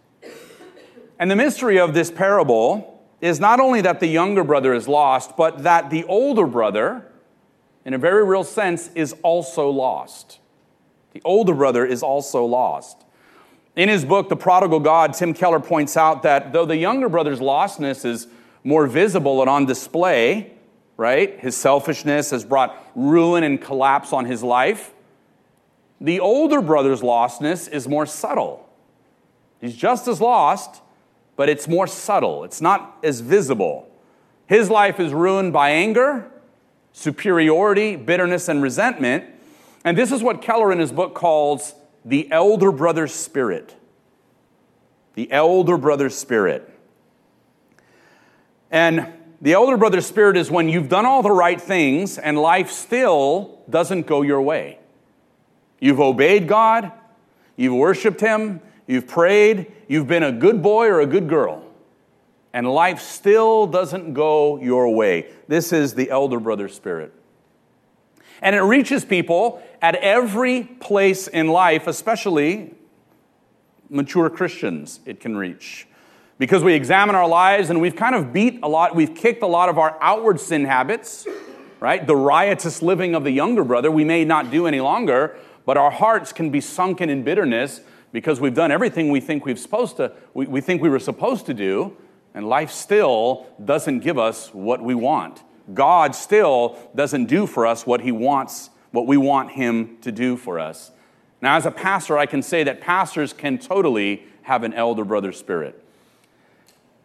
And 1.18 1.30
the 1.30 1.36
mystery 1.36 1.78
of 1.78 1.94
this 1.94 2.10
parable 2.10 3.02
is 3.20 3.40
not 3.40 3.60
only 3.60 3.80
that 3.80 4.00
the 4.00 4.06
younger 4.06 4.44
brother 4.44 4.74
is 4.74 4.86
lost, 4.86 5.36
but 5.36 5.62
that 5.62 5.90
the 5.90 6.04
older 6.04 6.46
brother, 6.46 7.06
in 7.84 7.94
a 7.94 7.98
very 7.98 8.24
real 8.24 8.44
sense, 8.44 8.90
is 8.94 9.14
also 9.22 9.70
lost. 9.70 10.38
The 11.12 11.22
older 11.24 11.54
brother 11.54 11.86
is 11.86 12.02
also 12.02 12.44
lost. 12.44 13.04
In 13.74 13.88
his 13.88 14.04
book, 14.04 14.28
The 14.28 14.36
Prodigal 14.36 14.80
God, 14.80 15.14
Tim 15.14 15.32
Keller 15.32 15.60
points 15.60 15.96
out 15.96 16.22
that 16.22 16.52
though 16.52 16.66
the 16.66 16.76
younger 16.76 17.08
brother's 17.08 17.40
lostness 17.40 18.04
is 18.04 18.26
more 18.64 18.86
visible 18.86 19.40
and 19.40 19.48
on 19.48 19.64
display, 19.64 20.52
right? 20.96 21.38
His 21.40 21.56
selfishness 21.56 22.30
has 22.30 22.44
brought 22.44 22.76
ruin 22.94 23.44
and 23.44 23.60
collapse 23.60 24.12
on 24.12 24.24
his 24.24 24.42
life. 24.42 24.92
The 26.00 26.20
older 26.20 26.60
brother's 26.60 27.00
lostness 27.00 27.70
is 27.70 27.86
more 27.88 28.06
subtle. 28.06 28.68
He's 29.60 29.76
just 29.76 30.08
as 30.08 30.20
lost, 30.20 30.82
but 31.36 31.48
it's 31.48 31.68
more 31.68 31.86
subtle. 31.86 32.44
It's 32.44 32.60
not 32.60 32.98
as 33.02 33.20
visible. 33.20 33.88
His 34.46 34.70
life 34.70 34.98
is 34.98 35.12
ruined 35.12 35.52
by 35.52 35.70
anger, 35.70 36.30
superiority, 36.92 37.96
bitterness, 37.96 38.48
and 38.48 38.62
resentment. 38.62 39.24
And 39.84 39.96
this 39.96 40.10
is 40.10 40.22
what 40.22 40.42
Keller 40.42 40.72
in 40.72 40.78
his 40.78 40.92
book 40.92 41.14
calls 41.14 41.74
the 42.04 42.30
elder 42.32 42.72
brother 42.72 43.06
spirit. 43.06 43.74
The 45.14 45.30
elder 45.30 45.76
brother 45.76 46.08
spirit. 46.10 46.72
And 48.70 49.12
the 49.40 49.52
elder 49.52 49.76
brother 49.76 50.00
spirit 50.00 50.36
is 50.36 50.50
when 50.50 50.68
you've 50.68 50.88
done 50.88 51.04
all 51.04 51.22
the 51.22 51.30
right 51.30 51.60
things 51.60 52.18
and 52.18 52.38
life 52.38 52.70
still 52.70 53.60
doesn't 53.68 54.06
go 54.06 54.22
your 54.22 54.40
way. 54.40 54.78
You've 55.78 56.00
obeyed 56.00 56.48
God, 56.48 56.92
you've 57.56 57.74
worshiped 57.74 58.20
Him, 58.20 58.60
you've 58.86 59.06
prayed, 59.06 59.72
you've 59.88 60.06
been 60.06 60.22
a 60.22 60.32
good 60.32 60.62
boy 60.62 60.86
or 60.86 61.00
a 61.00 61.06
good 61.06 61.28
girl, 61.28 61.62
and 62.52 62.70
life 62.70 63.00
still 63.00 63.66
doesn't 63.66 64.14
go 64.14 64.60
your 64.60 64.94
way. 64.94 65.30
This 65.48 65.72
is 65.72 65.94
the 65.94 66.10
elder 66.10 66.40
brother 66.40 66.68
spirit. 66.68 67.12
And 68.42 68.54
it 68.54 68.60
reaches 68.60 69.04
people 69.04 69.62
at 69.80 69.94
every 69.96 70.64
place 70.64 71.26
in 71.28 71.48
life, 71.48 71.86
especially 71.86 72.74
mature 73.88 74.28
Christians, 74.28 75.00
it 75.06 75.20
can 75.20 75.36
reach. 75.36 75.86
Because 76.38 76.62
we 76.62 76.74
examine 76.74 77.14
our 77.14 77.28
lives 77.28 77.70
and 77.70 77.80
we've 77.80 77.96
kind 77.96 78.14
of 78.14 78.32
beat 78.32 78.60
a 78.62 78.68
lot, 78.68 78.94
we've 78.94 79.14
kicked 79.14 79.42
a 79.42 79.46
lot 79.46 79.68
of 79.68 79.78
our 79.78 79.96
outward 80.02 80.38
sin 80.38 80.64
habits, 80.66 81.26
right? 81.80 82.06
The 82.06 82.16
riotous 82.16 82.82
living 82.82 83.14
of 83.14 83.24
the 83.24 83.30
younger 83.30 83.64
brother, 83.64 83.90
we 83.90 84.04
may 84.04 84.24
not 84.24 84.50
do 84.50 84.66
any 84.66 84.80
longer, 84.80 85.36
but 85.64 85.76
our 85.76 85.90
hearts 85.90 86.32
can 86.32 86.50
be 86.50 86.60
sunken 86.60 87.08
in 87.08 87.22
bitterness 87.22 87.80
because 88.12 88.40
we've 88.40 88.54
done 88.54 88.70
everything 88.70 89.10
we 89.10 89.20
think 89.20 89.44
we've 89.44 89.58
supposed 89.58 89.96
to, 89.96 90.12
we, 90.34 90.46
we 90.46 90.60
think 90.60 90.82
we 90.82 90.88
were 90.88 90.98
supposed 90.98 91.46
to 91.46 91.54
do, 91.54 91.96
and 92.34 92.48
life 92.48 92.70
still 92.70 93.46
doesn't 93.64 94.00
give 94.00 94.18
us 94.18 94.52
what 94.52 94.82
we 94.82 94.94
want. 94.94 95.42
God 95.74 96.14
still 96.14 96.78
doesn't 96.94 97.26
do 97.26 97.46
for 97.46 97.66
us 97.66 97.86
what 97.86 98.00
He 98.00 98.12
wants, 98.12 98.70
what 98.92 99.06
we 99.06 99.16
want 99.16 99.52
Him 99.52 99.98
to 100.02 100.12
do 100.12 100.36
for 100.36 100.58
us. 100.58 100.92
Now, 101.40 101.56
as 101.56 101.66
a 101.66 101.70
pastor, 101.70 102.16
I 102.16 102.26
can 102.26 102.42
say 102.42 102.64
that 102.64 102.80
pastors 102.80 103.32
can 103.32 103.58
totally 103.58 104.24
have 104.42 104.62
an 104.62 104.74
elder 104.74 105.04
brother 105.04 105.32
spirit. 105.32 105.82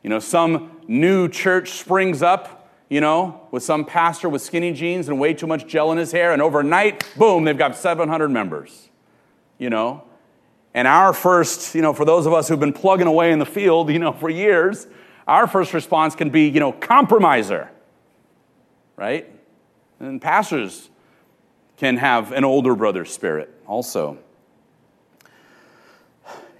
You 0.03 0.09
know, 0.09 0.19
some 0.19 0.79
new 0.87 1.27
church 1.27 1.71
springs 1.71 2.21
up, 2.21 2.69
you 2.89 3.01
know, 3.01 3.47
with 3.51 3.63
some 3.63 3.85
pastor 3.85 4.29
with 4.29 4.41
skinny 4.41 4.73
jeans 4.73 5.09
and 5.09 5.19
way 5.19 5.33
too 5.33 5.47
much 5.47 5.67
gel 5.67 5.91
in 5.91 5.97
his 5.97 6.11
hair, 6.11 6.33
and 6.33 6.41
overnight, 6.41 7.07
boom, 7.17 7.43
they've 7.43 7.57
got 7.57 7.75
700 7.75 8.29
members, 8.29 8.89
you 9.57 9.69
know. 9.69 10.03
And 10.73 10.87
our 10.87 11.13
first, 11.13 11.75
you 11.75 11.81
know, 11.81 11.93
for 11.93 12.05
those 12.05 12.25
of 12.25 12.33
us 12.33 12.47
who've 12.47 12.59
been 12.59 12.73
plugging 12.73 13.07
away 13.07 13.31
in 13.31 13.39
the 13.39 13.45
field, 13.45 13.89
you 13.89 13.99
know, 13.99 14.13
for 14.13 14.29
years, 14.29 14.87
our 15.27 15.47
first 15.47 15.73
response 15.73 16.15
can 16.15 16.29
be, 16.29 16.47
you 16.47 16.59
know, 16.59 16.71
compromiser, 16.71 17.69
right? 18.95 19.29
And 19.99 20.21
pastors 20.21 20.89
can 21.77 21.97
have 21.97 22.31
an 22.31 22.43
older 22.43 22.75
brother 22.75 23.05
spirit 23.05 23.49
also. 23.67 24.17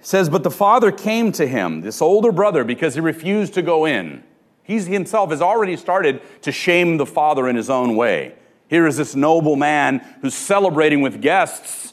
It 0.02 0.06
says, 0.06 0.28
But 0.28 0.42
the 0.42 0.50
father 0.50 0.90
came 0.90 1.32
to 1.32 1.46
him, 1.46 1.80
this 1.80 2.02
older 2.02 2.32
brother, 2.32 2.64
because 2.64 2.94
he 2.94 3.00
refused 3.00 3.54
to 3.54 3.62
go 3.62 3.84
in. 3.84 4.24
He 4.62 4.78
himself 4.80 5.30
has 5.30 5.42
already 5.42 5.76
started 5.76 6.22
to 6.42 6.52
shame 6.52 6.96
the 6.96 7.06
father 7.06 7.48
in 7.48 7.56
his 7.56 7.70
own 7.70 7.96
way. 7.96 8.34
Here 8.68 8.86
is 8.86 8.96
this 8.96 9.14
noble 9.14 9.56
man 9.56 9.98
who's 10.22 10.34
celebrating 10.34 11.02
with 11.02 11.20
guests, 11.20 11.91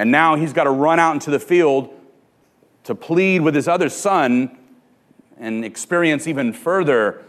and 0.00 0.10
now 0.10 0.34
he's 0.34 0.54
got 0.54 0.64
to 0.64 0.70
run 0.70 0.98
out 0.98 1.12
into 1.12 1.30
the 1.30 1.38
field 1.38 1.94
to 2.84 2.94
plead 2.94 3.42
with 3.42 3.54
his 3.54 3.68
other 3.68 3.90
son 3.90 4.56
and 5.38 5.62
experience 5.62 6.26
even 6.26 6.54
further 6.54 7.22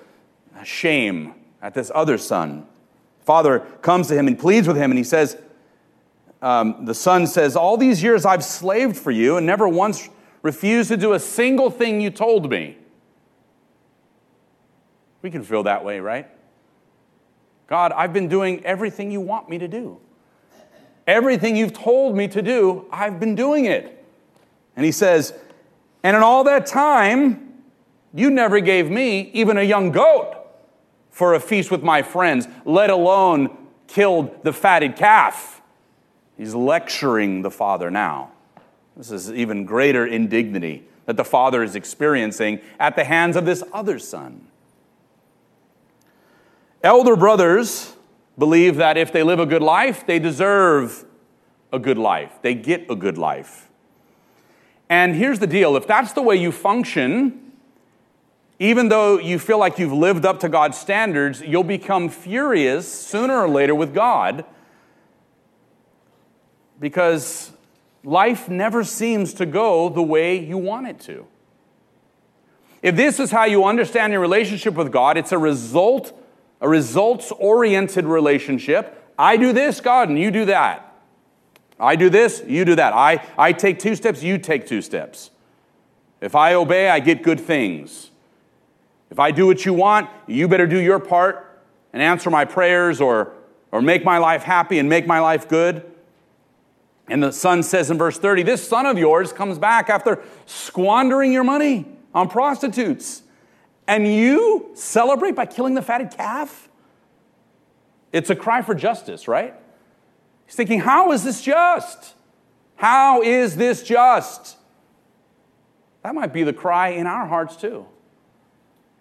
shame 0.63 1.33
at 1.61 1.73
this 1.73 1.91
other 1.93 2.17
son. 2.17 2.65
Father 3.25 3.59
comes 3.81 4.07
to 4.07 4.15
him 4.15 4.25
and 4.25 4.39
pleads 4.39 4.69
with 4.69 4.77
him, 4.77 4.89
and 4.89 4.97
he 4.97 5.03
says, 5.03 5.35
um, 6.41 6.85
the 6.85 6.93
son 6.93 7.27
says, 7.27 7.57
All 7.57 7.75
these 7.75 8.01
years 8.01 8.25
I've 8.25 8.43
slaved 8.43 8.95
for 8.95 9.11
you 9.11 9.35
and 9.35 9.45
never 9.45 9.67
once 9.67 10.07
refused 10.41 10.87
to 10.91 10.97
do 10.97 11.11
a 11.11 11.19
single 11.19 11.69
thing 11.69 11.99
you 11.99 12.09
told 12.09 12.49
me. 12.49 12.77
We 15.21 15.29
can 15.29 15.43
feel 15.43 15.63
that 15.63 15.83
way, 15.83 15.99
right? 15.99 16.29
God, 17.67 17.91
I've 17.91 18.13
been 18.13 18.29
doing 18.29 18.63
everything 18.63 19.11
you 19.11 19.19
want 19.19 19.49
me 19.49 19.57
to 19.57 19.67
do. 19.67 19.99
Everything 21.07 21.55
you've 21.55 21.73
told 21.73 22.15
me 22.15 22.27
to 22.27 22.41
do, 22.41 22.85
I've 22.91 23.19
been 23.19 23.35
doing 23.35 23.65
it. 23.65 24.05
And 24.75 24.85
he 24.85 24.91
says, 24.91 25.33
And 26.03 26.15
in 26.15 26.23
all 26.23 26.43
that 26.45 26.65
time, 26.65 27.53
you 28.13 28.29
never 28.29 28.59
gave 28.59 28.89
me 28.89 29.31
even 29.33 29.57
a 29.57 29.63
young 29.63 29.91
goat 29.91 30.35
for 31.09 31.33
a 31.33 31.39
feast 31.39 31.71
with 31.71 31.83
my 31.83 32.01
friends, 32.01 32.47
let 32.65 32.89
alone 32.89 33.57
killed 33.87 34.43
the 34.43 34.53
fatted 34.53 34.95
calf. 34.95 35.61
He's 36.37 36.55
lecturing 36.55 37.41
the 37.41 37.51
father 37.51 37.91
now. 37.91 38.31
This 38.95 39.11
is 39.11 39.31
even 39.31 39.65
greater 39.65 40.05
indignity 40.05 40.87
that 41.05 41.17
the 41.17 41.25
father 41.25 41.63
is 41.63 41.75
experiencing 41.75 42.61
at 42.79 42.95
the 42.95 43.03
hands 43.03 43.35
of 43.35 43.45
this 43.45 43.63
other 43.73 43.99
son. 43.99 44.47
Elder 46.83 47.15
brothers 47.15 47.95
believe 48.37 48.77
that 48.77 48.97
if 48.97 49.11
they 49.11 49.23
live 49.23 49.39
a 49.39 49.45
good 49.45 49.61
life, 49.61 50.05
they 50.05 50.19
deserve 50.19 51.05
a 51.71 51.79
good 51.79 51.97
life. 51.97 52.39
They 52.41 52.53
get 52.53 52.89
a 52.89 52.95
good 52.95 53.17
life. 53.17 53.69
And 54.89 55.15
here's 55.15 55.39
the 55.39 55.47
deal 55.47 55.77
if 55.77 55.87
that's 55.87 56.13
the 56.13 56.21
way 56.21 56.35
you 56.35 56.51
function, 56.51 57.53
even 58.59 58.89
though 58.89 59.17
you 59.17 59.39
feel 59.39 59.57
like 59.57 59.79
you've 59.79 59.93
lived 59.93 60.25
up 60.25 60.39
to 60.41 60.49
God's 60.49 60.77
standards, 60.77 61.41
you'll 61.41 61.63
become 61.63 62.09
furious 62.09 62.91
sooner 62.91 63.37
or 63.37 63.49
later 63.49 63.73
with 63.73 63.93
God 63.93 64.45
because 66.79 67.51
life 68.03 68.49
never 68.49 68.83
seems 68.83 69.33
to 69.35 69.45
go 69.45 69.87
the 69.87 70.01
way 70.01 70.37
you 70.37 70.57
want 70.57 70.87
it 70.87 70.99
to. 71.01 71.25
If 72.81 72.95
this 72.95 73.19
is 73.19 73.31
how 73.31 73.45
you 73.45 73.63
understand 73.63 74.11
your 74.11 74.21
relationship 74.21 74.73
with 74.73 74.91
God, 74.91 75.15
it's 75.15 75.31
a 75.31 75.37
result 75.37 76.11
a 76.61 76.69
results 76.69 77.31
oriented 77.33 78.05
relationship. 78.05 79.03
I 79.17 79.35
do 79.35 79.51
this, 79.51 79.81
God, 79.81 80.09
and 80.09 80.17
you 80.17 80.31
do 80.31 80.45
that. 80.45 80.87
I 81.79 81.95
do 81.95 82.09
this, 82.09 82.43
you 82.47 82.63
do 82.63 82.75
that. 82.75 82.93
I, 82.93 83.25
I 83.37 83.53
take 83.53 83.79
two 83.79 83.95
steps, 83.95 84.21
you 84.21 84.37
take 84.37 84.67
two 84.67 84.83
steps. 84.83 85.31
If 86.21 86.35
I 86.35 86.53
obey, 86.53 86.89
I 86.89 86.99
get 86.99 87.23
good 87.23 87.39
things. 87.39 88.11
If 89.09 89.19
I 89.19 89.31
do 89.31 89.47
what 89.47 89.65
you 89.65 89.73
want, 89.73 90.09
you 90.27 90.47
better 90.47 90.67
do 90.67 90.79
your 90.79 90.99
part 90.99 91.59
and 91.91 92.01
answer 92.01 92.29
my 92.29 92.45
prayers 92.45 93.01
or, 93.01 93.33
or 93.71 93.81
make 93.81 94.05
my 94.05 94.19
life 94.19 94.43
happy 94.43 94.77
and 94.77 94.87
make 94.87 95.07
my 95.07 95.19
life 95.19 95.49
good. 95.49 95.83
And 97.07 97.21
the 97.21 97.31
son 97.31 97.63
says 97.63 97.91
in 97.91 97.97
verse 97.97 98.17
30 98.17 98.43
This 98.43 98.65
son 98.65 98.85
of 98.85 98.97
yours 98.97 99.33
comes 99.33 99.57
back 99.57 99.89
after 99.89 100.21
squandering 100.45 101.33
your 101.33 101.43
money 101.43 101.85
on 102.13 102.29
prostitutes, 102.29 103.23
and 103.91 104.07
you 104.07 104.71
celebrate 104.73 105.35
by 105.35 105.45
killing 105.45 105.73
the 105.73 105.81
fatted 105.81 106.11
calf? 106.11 106.69
It's 108.13 108.29
a 108.29 108.35
cry 108.37 108.61
for 108.61 108.73
justice, 108.73 109.27
right? 109.27 109.53
He's 110.45 110.55
thinking, 110.55 110.79
How 110.79 111.11
is 111.11 111.25
this 111.25 111.41
just? 111.41 112.15
How 112.75 113.21
is 113.21 113.57
this 113.57 113.83
just? 113.83 114.55
That 116.03 116.15
might 116.15 116.31
be 116.31 116.43
the 116.43 116.53
cry 116.53 116.89
in 116.89 117.05
our 117.05 117.25
hearts 117.27 117.57
too, 117.57 117.85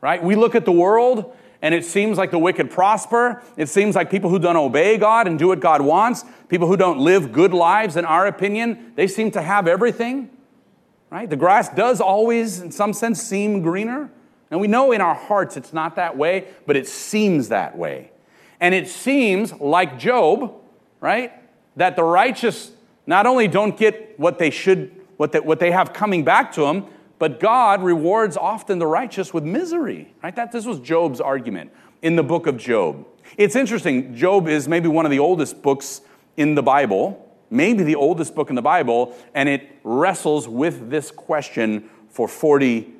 right? 0.00 0.20
We 0.22 0.34
look 0.34 0.56
at 0.56 0.64
the 0.64 0.72
world 0.72 1.36
and 1.62 1.72
it 1.72 1.84
seems 1.84 2.18
like 2.18 2.32
the 2.32 2.38
wicked 2.40 2.68
prosper. 2.68 3.44
It 3.56 3.68
seems 3.68 3.94
like 3.94 4.10
people 4.10 4.28
who 4.28 4.40
don't 4.40 4.56
obey 4.56 4.98
God 4.98 5.28
and 5.28 5.38
do 5.38 5.48
what 5.48 5.60
God 5.60 5.82
wants, 5.82 6.24
people 6.48 6.66
who 6.66 6.76
don't 6.76 6.98
live 6.98 7.30
good 7.30 7.54
lives, 7.54 7.96
in 7.96 8.04
our 8.04 8.26
opinion, 8.26 8.92
they 8.96 9.06
seem 9.06 9.30
to 9.30 9.40
have 9.40 9.68
everything, 9.68 10.30
right? 11.10 11.30
The 11.30 11.36
grass 11.36 11.68
does 11.68 12.00
always, 12.00 12.60
in 12.60 12.72
some 12.72 12.92
sense, 12.92 13.22
seem 13.22 13.62
greener. 13.62 14.10
And 14.50 14.60
we 14.60 14.66
know 14.66 14.92
in 14.92 15.00
our 15.00 15.14
hearts 15.14 15.56
it's 15.56 15.72
not 15.72 15.96
that 15.96 16.16
way, 16.16 16.48
but 16.66 16.76
it 16.76 16.88
seems 16.88 17.48
that 17.48 17.76
way. 17.76 18.10
And 18.58 18.74
it 18.74 18.88
seems 18.88 19.52
like 19.54 19.98
Job, 19.98 20.54
right? 21.00 21.32
That 21.76 21.96
the 21.96 22.02
righteous 22.02 22.72
not 23.06 23.26
only 23.26 23.48
don't 23.48 23.76
get 23.76 24.18
what 24.18 24.38
they 24.38 24.50
should, 24.50 24.94
what 25.16 25.32
they, 25.32 25.40
what 25.40 25.60
they 25.60 25.70
have 25.70 25.92
coming 25.92 26.24
back 26.24 26.52
to 26.52 26.62
them, 26.62 26.86
but 27.18 27.38
God 27.38 27.82
rewards 27.82 28.36
often 28.36 28.78
the 28.78 28.86
righteous 28.86 29.32
with 29.32 29.44
misery. 29.44 30.12
Right? 30.22 30.34
That 30.34 30.52
this 30.52 30.66
was 30.66 30.80
Job's 30.80 31.20
argument 31.20 31.70
in 32.02 32.16
the 32.16 32.22
book 32.22 32.46
of 32.46 32.56
Job. 32.56 33.06
It's 33.36 33.56
interesting. 33.56 34.14
Job 34.14 34.48
is 34.48 34.66
maybe 34.66 34.88
one 34.88 35.04
of 35.04 35.10
the 35.10 35.18
oldest 35.18 35.62
books 35.62 36.00
in 36.36 36.54
the 36.54 36.62
Bible, 36.62 37.28
maybe 37.50 37.84
the 37.84 37.94
oldest 37.94 38.34
book 38.34 38.48
in 38.48 38.56
the 38.56 38.62
Bible, 38.62 39.16
and 39.34 39.48
it 39.48 39.68
wrestles 39.84 40.48
with 40.48 40.90
this 40.90 41.10
question 41.10 41.88
for 42.08 42.26
40 42.26 42.94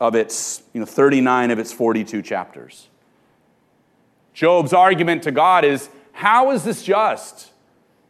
of 0.00 0.14
its, 0.14 0.62
you 0.72 0.80
know, 0.80 0.86
39 0.86 1.50
of 1.50 1.58
its 1.58 1.72
42 1.72 2.22
chapters. 2.22 2.88
Job's 4.32 4.72
argument 4.72 5.22
to 5.24 5.30
God 5.30 5.64
is, 5.64 5.90
How 6.12 6.50
is 6.50 6.64
this 6.64 6.82
just? 6.82 7.50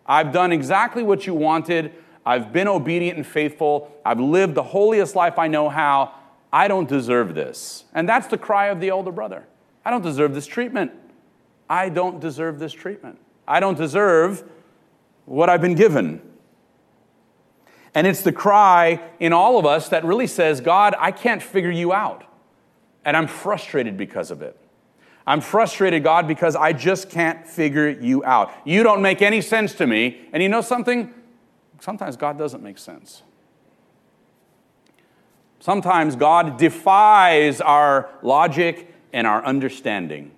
I've 0.06 0.32
done 0.32 0.52
exactly 0.52 1.02
what 1.02 1.26
you 1.26 1.34
wanted. 1.34 1.92
I've 2.24 2.52
been 2.52 2.68
obedient 2.68 3.16
and 3.16 3.26
faithful. 3.26 3.92
I've 4.04 4.20
lived 4.20 4.54
the 4.54 4.62
holiest 4.62 5.16
life 5.16 5.38
I 5.38 5.48
know 5.48 5.68
how. 5.68 6.14
I 6.52 6.68
don't 6.68 6.88
deserve 6.88 7.34
this. 7.34 7.84
And 7.94 8.08
that's 8.08 8.26
the 8.26 8.38
cry 8.38 8.66
of 8.66 8.80
the 8.80 8.90
older 8.90 9.12
brother. 9.12 9.46
I 9.84 9.90
don't 9.90 10.02
deserve 10.02 10.34
this 10.34 10.46
treatment. 10.46 10.92
I 11.68 11.88
don't 11.88 12.20
deserve 12.20 12.58
this 12.58 12.72
treatment. 12.72 13.18
I 13.46 13.60
don't 13.60 13.78
deserve 13.78 14.44
what 15.24 15.48
I've 15.48 15.60
been 15.60 15.76
given. 15.76 16.20
And 17.94 18.06
it's 18.06 18.22
the 18.22 18.32
cry 18.32 19.00
in 19.18 19.32
all 19.32 19.58
of 19.58 19.66
us 19.66 19.88
that 19.88 20.04
really 20.04 20.26
says, 20.26 20.60
God, 20.60 20.94
I 20.98 21.10
can't 21.10 21.42
figure 21.42 21.70
you 21.70 21.92
out. 21.92 22.24
And 23.04 23.16
I'm 23.16 23.26
frustrated 23.26 23.96
because 23.96 24.30
of 24.30 24.42
it. 24.42 24.56
I'm 25.26 25.40
frustrated, 25.40 26.04
God, 26.04 26.28
because 26.28 26.56
I 26.56 26.72
just 26.72 27.10
can't 27.10 27.46
figure 27.46 27.88
you 27.88 28.24
out. 28.24 28.52
You 28.64 28.82
don't 28.82 29.02
make 29.02 29.22
any 29.22 29.40
sense 29.40 29.74
to 29.74 29.86
me. 29.86 30.20
And 30.32 30.42
you 30.42 30.48
know 30.48 30.60
something? 30.60 31.14
sometimes 31.80 32.16
God 32.16 32.38
doesn't 32.38 32.62
make 32.62 32.78
sense. 32.78 33.22
Sometimes 35.58 36.16
God 36.16 36.56
defies 36.56 37.60
our 37.60 38.08
logic 38.22 38.94
and 39.12 39.26
our 39.26 39.44
understanding. 39.44 40.30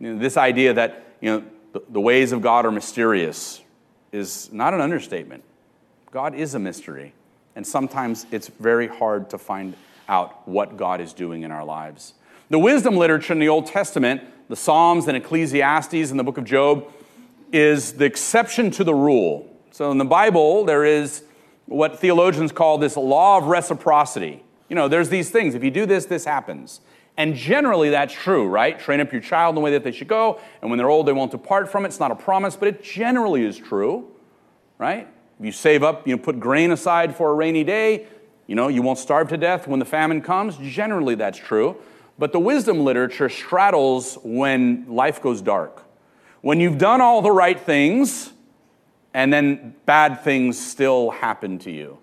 You 0.00 0.14
know, 0.14 0.18
this 0.18 0.36
idea 0.36 0.74
that 0.74 1.04
you 1.20 1.30
know, 1.30 1.44
the, 1.72 1.82
the 1.88 2.00
ways 2.00 2.32
of 2.32 2.42
God 2.42 2.66
are 2.66 2.70
mysterious 2.70 3.62
is 4.12 4.52
not 4.52 4.74
an 4.74 4.80
understatement. 4.80 5.44
God 6.14 6.36
is 6.36 6.54
a 6.54 6.60
mystery, 6.60 7.12
and 7.56 7.66
sometimes 7.66 8.24
it's 8.30 8.46
very 8.46 8.86
hard 8.86 9.30
to 9.30 9.36
find 9.36 9.74
out 10.08 10.46
what 10.46 10.76
God 10.76 11.00
is 11.00 11.12
doing 11.12 11.42
in 11.42 11.50
our 11.50 11.64
lives. 11.64 12.14
The 12.50 12.58
wisdom 12.60 12.96
literature 12.96 13.32
in 13.32 13.40
the 13.40 13.48
Old 13.48 13.66
Testament, 13.66 14.22
the 14.48 14.54
Psalms 14.54 15.08
and 15.08 15.16
Ecclesiastes 15.16 16.12
and 16.12 16.20
the 16.20 16.22
book 16.22 16.38
of 16.38 16.44
Job, 16.44 16.88
is 17.52 17.94
the 17.94 18.04
exception 18.04 18.70
to 18.70 18.84
the 18.84 18.94
rule. 18.94 19.52
So 19.72 19.90
in 19.90 19.98
the 19.98 20.04
Bible, 20.04 20.64
there 20.64 20.84
is 20.84 21.24
what 21.66 21.98
theologians 21.98 22.52
call 22.52 22.78
this 22.78 22.96
law 22.96 23.38
of 23.38 23.46
reciprocity. 23.46 24.40
You 24.68 24.76
know, 24.76 24.86
there's 24.86 25.08
these 25.08 25.30
things. 25.30 25.56
If 25.56 25.64
you 25.64 25.72
do 25.72 25.84
this, 25.84 26.04
this 26.04 26.24
happens. 26.24 26.80
And 27.16 27.34
generally, 27.34 27.90
that's 27.90 28.14
true, 28.14 28.46
right? 28.46 28.78
Train 28.78 29.00
up 29.00 29.10
your 29.10 29.20
child 29.20 29.50
in 29.50 29.54
the 29.56 29.62
way 29.62 29.72
that 29.72 29.82
they 29.82 29.90
should 29.90 30.06
go, 30.06 30.38
and 30.62 30.70
when 30.70 30.78
they're 30.78 30.90
old, 30.90 31.06
they 31.06 31.12
won't 31.12 31.32
depart 31.32 31.72
from 31.72 31.84
it. 31.84 31.88
It's 31.88 31.98
not 31.98 32.12
a 32.12 32.16
promise, 32.16 32.54
but 32.54 32.68
it 32.68 32.84
generally 32.84 33.44
is 33.44 33.58
true, 33.58 34.12
right? 34.78 35.08
If 35.38 35.46
you 35.46 35.52
save 35.52 35.82
up, 35.82 36.06
you 36.06 36.16
know, 36.16 36.22
put 36.22 36.38
grain 36.38 36.70
aside 36.70 37.16
for 37.16 37.30
a 37.30 37.34
rainy 37.34 37.64
day, 37.64 38.06
you 38.46 38.54
know, 38.54 38.68
you 38.68 38.82
won't 38.82 38.98
starve 38.98 39.28
to 39.28 39.36
death 39.36 39.66
when 39.66 39.78
the 39.78 39.86
famine 39.86 40.20
comes. 40.20 40.56
Generally, 40.56 41.16
that's 41.16 41.38
true. 41.38 41.76
But 42.18 42.32
the 42.32 42.38
wisdom 42.38 42.84
literature 42.84 43.28
straddles 43.28 44.18
when 44.22 44.86
life 44.88 45.20
goes 45.20 45.42
dark. 45.42 45.82
When 46.42 46.60
you've 46.60 46.78
done 46.78 47.00
all 47.00 47.22
the 47.22 47.32
right 47.32 47.58
things, 47.58 48.32
and 49.14 49.32
then 49.32 49.74
bad 49.86 50.22
things 50.22 50.60
still 50.60 51.10
happen 51.10 51.58
to 51.60 51.70
you, 51.70 51.98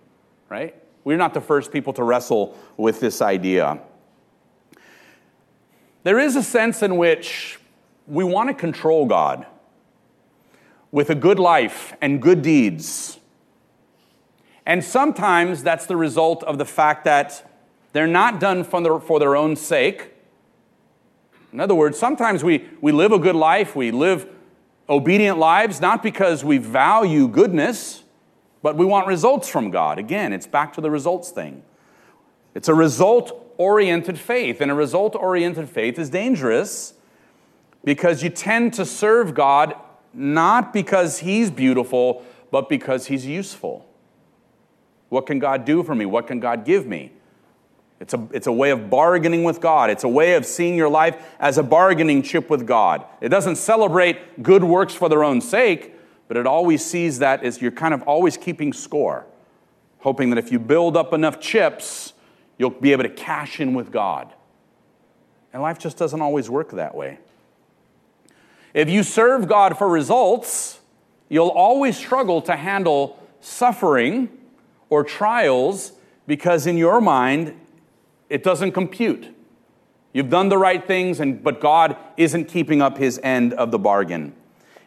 right? 0.49 0.75
We're 1.03 1.17
not 1.17 1.33
the 1.33 1.41
first 1.41 1.71
people 1.71 1.93
to 1.93 2.03
wrestle 2.03 2.57
with 2.77 2.99
this 2.99 3.21
idea. 3.21 3.79
There 6.03 6.17
is 6.17 6.35
a 6.35 6.43
sense 6.43 6.81
in 6.81 6.97
which 6.97 7.59
we 8.07 8.23
want 8.23 8.49
to 8.49 8.55
control 8.55 9.05
God 9.05 9.45
with 10.91 11.09
a 11.09 11.15
good 11.15 11.37
life 11.37 11.93
and 12.01 12.21
good 12.21 12.41
deeds. 12.41 13.19
And 14.65 14.83
sometimes 14.83 15.63
that's 15.63 15.85
the 15.85 15.97
result 15.97 16.43
of 16.43 16.57
the 16.57 16.65
fact 16.65 17.05
that 17.05 17.49
they're 17.93 18.07
not 18.07 18.39
done 18.39 18.63
for 18.63 18.81
their, 18.81 18.99
for 18.99 19.19
their 19.19 19.35
own 19.35 19.55
sake. 19.55 20.11
In 21.51 21.59
other 21.59 21.75
words, 21.75 21.97
sometimes 21.97 22.43
we, 22.43 22.69
we 22.79 22.91
live 22.91 23.11
a 23.11 23.19
good 23.19 23.35
life, 23.35 23.75
we 23.75 23.91
live 23.91 24.27
obedient 24.87 25.37
lives, 25.37 25.81
not 25.81 26.03
because 26.03 26.43
we 26.43 26.57
value 26.57 27.27
goodness, 27.27 28.03
but 28.61 28.77
we 28.77 28.85
want 28.85 29.07
results 29.07 29.49
from 29.49 29.71
God. 29.71 29.97
Again, 29.97 30.31
it's 30.33 30.47
back 30.47 30.73
to 30.73 30.81
the 30.81 30.91
results 30.91 31.31
thing. 31.31 31.63
It's 32.53 32.67
a 32.67 32.75
result 32.75 33.53
oriented 33.57 34.17
faith, 34.17 34.61
and 34.61 34.71
a 34.71 34.75
result 34.75 35.15
oriented 35.15 35.69
faith 35.69 35.97
is 35.99 36.09
dangerous 36.09 36.93
because 37.83 38.23
you 38.23 38.29
tend 38.29 38.73
to 38.75 38.85
serve 38.85 39.33
God 39.33 39.75
not 40.13 40.73
because 40.73 41.19
He's 41.19 41.49
beautiful, 41.49 42.23
but 42.51 42.69
because 42.69 43.07
He's 43.07 43.25
useful. 43.25 43.87
What 45.11 45.25
can 45.25 45.39
God 45.39 45.65
do 45.65 45.83
for 45.83 45.93
me? 45.93 46.05
What 46.05 46.25
can 46.25 46.39
God 46.39 46.63
give 46.63 46.87
me? 46.87 47.11
It's 47.99 48.13
a, 48.13 48.29
it's 48.31 48.47
a 48.47 48.51
way 48.51 48.69
of 48.69 48.89
bargaining 48.89 49.43
with 49.43 49.59
God. 49.59 49.89
It's 49.89 50.05
a 50.05 50.07
way 50.07 50.35
of 50.35 50.45
seeing 50.45 50.77
your 50.77 50.87
life 50.87 51.21
as 51.37 51.57
a 51.57 51.63
bargaining 51.63 52.21
chip 52.21 52.49
with 52.49 52.65
God. 52.65 53.03
It 53.19 53.27
doesn't 53.27 53.57
celebrate 53.57 54.41
good 54.41 54.63
works 54.63 54.93
for 54.93 55.09
their 55.09 55.25
own 55.25 55.41
sake, 55.41 55.93
but 56.29 56.37
it 56.37 56.47
always 56.47 56.83
sees 56.85 57.19
that 57.19 57.43
as 57.43 57.61
you're 57.61 57.71
kind 57.71 57.93
of 57.93 58.03
always 58.03 58.37
keeping 58.37 58.71
score, 58.71 59.25
hoping 59.99 60.29
that 60.29 60.39
if 60.39 60.49
you 60.49 60.59
build 60.59 60.95
up 60.95 61.11
enough 61.11 61.41
chips, 61.41 62.13
you'll 62.57 62.69
be 62.69 62.93
able 62.93 63.03
to 63.03 63.09
cash 63.09 63.59
in 63.59 63.73
with 63.73 63.91
God. 63.91 64.33
And 65.51 65.61
life 65.61 65.77
just 65.77 65.97
doesn't 65.97 66.21
always 66.21 66.49
work 66.49 66.71
that 66.71 66.95
way. 66.95 67.19
If 68.73 68.89
you 68.89 69.03
serve 69.03 69.49
God 69.49 69.77
for 69.77 69.89
results, 69.89 70.79
you'll 71.27 71.49
always 71.49 71.97
struggle 71.97 72.41
to 72.43 72.55
handle 72.55 73.19
suffering 73.41 74.29
or 74.91 75.03
trials 75.03 75.93
because 76.27 76.67
in 76.67 76.77
your 76.77 77.01
mind, 77.01 77.59
it 78.29 78.43
doesn't 78.43 78.73
compute. 78.73 79.27
You've 80.13 80.29
done 80.29 80.49
the 80.49 80.57
right 80.57 80.85
things, 80.85 81.19
and, 81.19 81.41
but 81.41 81.59
God 81.59 81.97
isn't 82.17 82.45
keeping 82.45 82.81
up 82.81 82.97
his 82.97 83.19
end 83.23 83.53
of 83.53 83.71
the 83.71 83.79
bargain. 83.79 84.35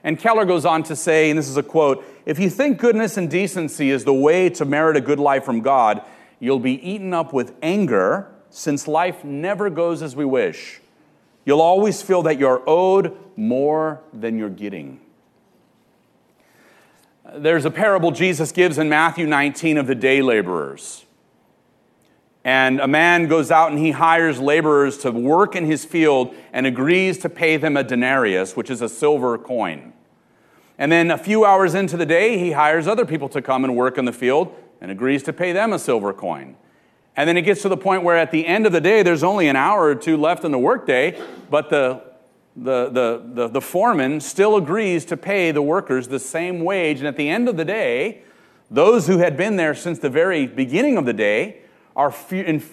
And 0.05 0.19
Keller 0.19 0.45
goes 0.45 0.67
on 0.67 0.83
to 0.85 0.95
say, 0.95 1.31
and 1.31 1.39
this 1.39 1.49
is 1.49 1.57
a 1.57 1.63
quote 1.63 2.05
if 2.27 2.39
you 2.39 2.49
think 2.49 2.79
goodness 2.79 3.17
and 3.17 3.31
decency 3.31 3.91
is 3.91 4.05
the 4.05 4.15
way 4.15 4.49
to 4.51 4.65
merit 4.65 4.97
a 4.97 5.01
good 5.01 5.19
life 5.19 5.45
from 5.45 5.61
God, 5.61 6.03
you'll 6.39 6.59
be 6.59 6.75
eaten 6.89 7.13
up 7.13 7.33
with 7.33 7.55
anger 7.63 8.31
since 8.51 8.87
life 8.87 9.25
never 9.25 9.69
goes 9.71 10.03
as 10.03 10.15
we 10.15 10.25
wish. 10.25 10.81
You'll 11.45 11.63
always 11.63 12.01
feel 12.03 12.23
that 12.23 12.39
you're 12.39 12.63
owed 12.67 13.17
more 13.37 14.01
than 14.13 14.39
you're 14.39 14.51
getting. 14.51 15.01
There's 17.37 17.65
a 17.65 17.71
parable 17.71 18.13
Jesus 18.13 18.53
gives 18.53 18.79
in 18.79 18.89
Matthew 18.89 19.27
19 19.27 19.79
of 19.79 19.87
the 19.87 19.95
day 19.95 20.23
laborers. 20.23 21.05
And 22.45 22.79
a 22.79 22.87
man 22.87 23.27
goes 23.27 23.51
out 23.51 23.71
and 23.71 23.79
he 23.79 23.91
hires 23.91 24.39
laborers 24.39 24.99
to 24.99 25.11
work 25.11 25.57
in 25.57 25.65
his 25.65 25.85
field 25.85 26.35
and 26.53 26.67
agrees 26.67 27.19
to 27.19 27.29
pay 27.29 27.57
them 27.57 27.77
a 27.77 27.83
denarius, 27.83 28.55
which 28.55 28.71
is 28.71 28.83
a 28.83 28.89
silver 28.89 29.39
coin. 29.39 29.95
And 30.79 30.93
then 30.93 31.11
a 31.11 31.19
few 31.19 31.45
hours 31.45 31.75
into 31.75 31.97
the 31.97 32.07
day, 32.07 32.39
he 32.39 32.53
hires 32.53 32.87
other 32.87 33.07
people 33.07 33.29
to 33.31 33.43
come 33.43 33.65
and 33.65 33.75
work 33.75 33.97
in 33.99 34.05
the 34.05 34.13
field 34.13 34.55
and 34.81 34.91
agrees 34.91 35.23
to 35.25 35.33
pay 35.33 35.53
them 35.53 35.73
a 35.73 35.79
silver 35.79 36.13
coin. 36.13 36.57
And 37.17 37.29
then 37.29 37.37
it 37.37 37.43
gets 37.43 37.63
to 37.63 37.69
the 37.69 37.77
point 37.77 38.03
where 38.03 38.17
at 38.17 38.31
the 38.31 38.47
end 38.47 38.67
of 38.67 38.73
the 38.73 38.81
day, 38.81 39.03
there's 39.03 39.23
only 39.23 39.49
an 39.49 39.57
hour 39.57 39.85
or 39.85 39.95
two 39.95 40.17
left 40.17 40.45
in 40.45 40.53
the 40.53 40.59
workday, 40.59 41.21
but 41.49 41.71
the, 41.71 42.03
the, 42.57 42.89
the, 42.89 43.23
the, 43.35 43.49
the 43.49 43.61
foreman 43.61 44.21
still 44.21 44.57
agrees 44.57 45.05
to 45.07 45.17
pay 45.17 45.51
the 45.51 45.63
workers 45.63 46.09
the 46.09 46.19
same 46.19 46.61
wage. 46.61 46.99
And 46.99 47.09
at 47.09 47.17
the 47.17 47.29
end 47.29 47.49
of 47.49 47.57
the 47.57 47.65
day, 47.65 48.23
those 48.71 49.07
who 49.07 49.19
had 49.19 49.37
been 49.37 49.57
there 49.57 49.75
since 49.75 49.99
the 49.99 50.11
very 50.11 50.47
beginning 50.47 50.97
of 50.97 51.05
the 51.05 51.13
day 51.13 51.63
are, 51.97 52.15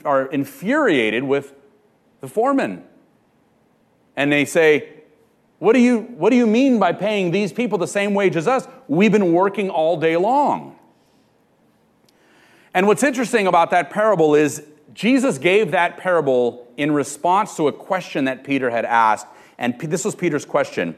are 0.06 0.26
infuriated 0.28 1.24
with 1.24 1.54
the 2.22 2.28
foreman. 2.28 2.84
And 4.16 4.32
they 4.32 4.46
say, 4.46 4.90
what 5.60 5.74
do, 5.74 5.80
you, 5.80 6.02
what 6.02 6.32
do 6.32 6.36
you 6.36 6.48
mean 6.48 6.80
by 6.80 6.92
paying 6.92 7.32
these 7.32 7.54
people 7.54 7.78
the 7.78 7.88
same 7.88 8.14
wage 8.14 8.36
as 8.36 8.48
us? 8.48 8.68
We've 8.88 9.12
been 9.12 9.34
working 9.34 9.70
all 9.70 10.00
day 10.00 10.18
long. 10.18 10.76
And 12.74 12.88
what's 12.88 13.04
interesting 13.04 13.48
about 13.48 13.70
that 13.72 13.90
parable 13.90 14.34
is 14.34 14.66
Jesus 14.94 15.38
gave 15.38 15.72
that 15.72 15.98
parable 15.98 16.68
in 16.78 16.92
response 16.92 17.56
to 17.58 17.68
a 17.68 17.74
question 17.74 18.26
that 18.26 18.44
Peter 18.44 18.70
had 18.70 18.86
asked. 18.86 19.28
And 19.62 19.80
this 19.80 20.04
was 20.04 20.16
Peter's 20.16 20.44
question. 20.44 20.98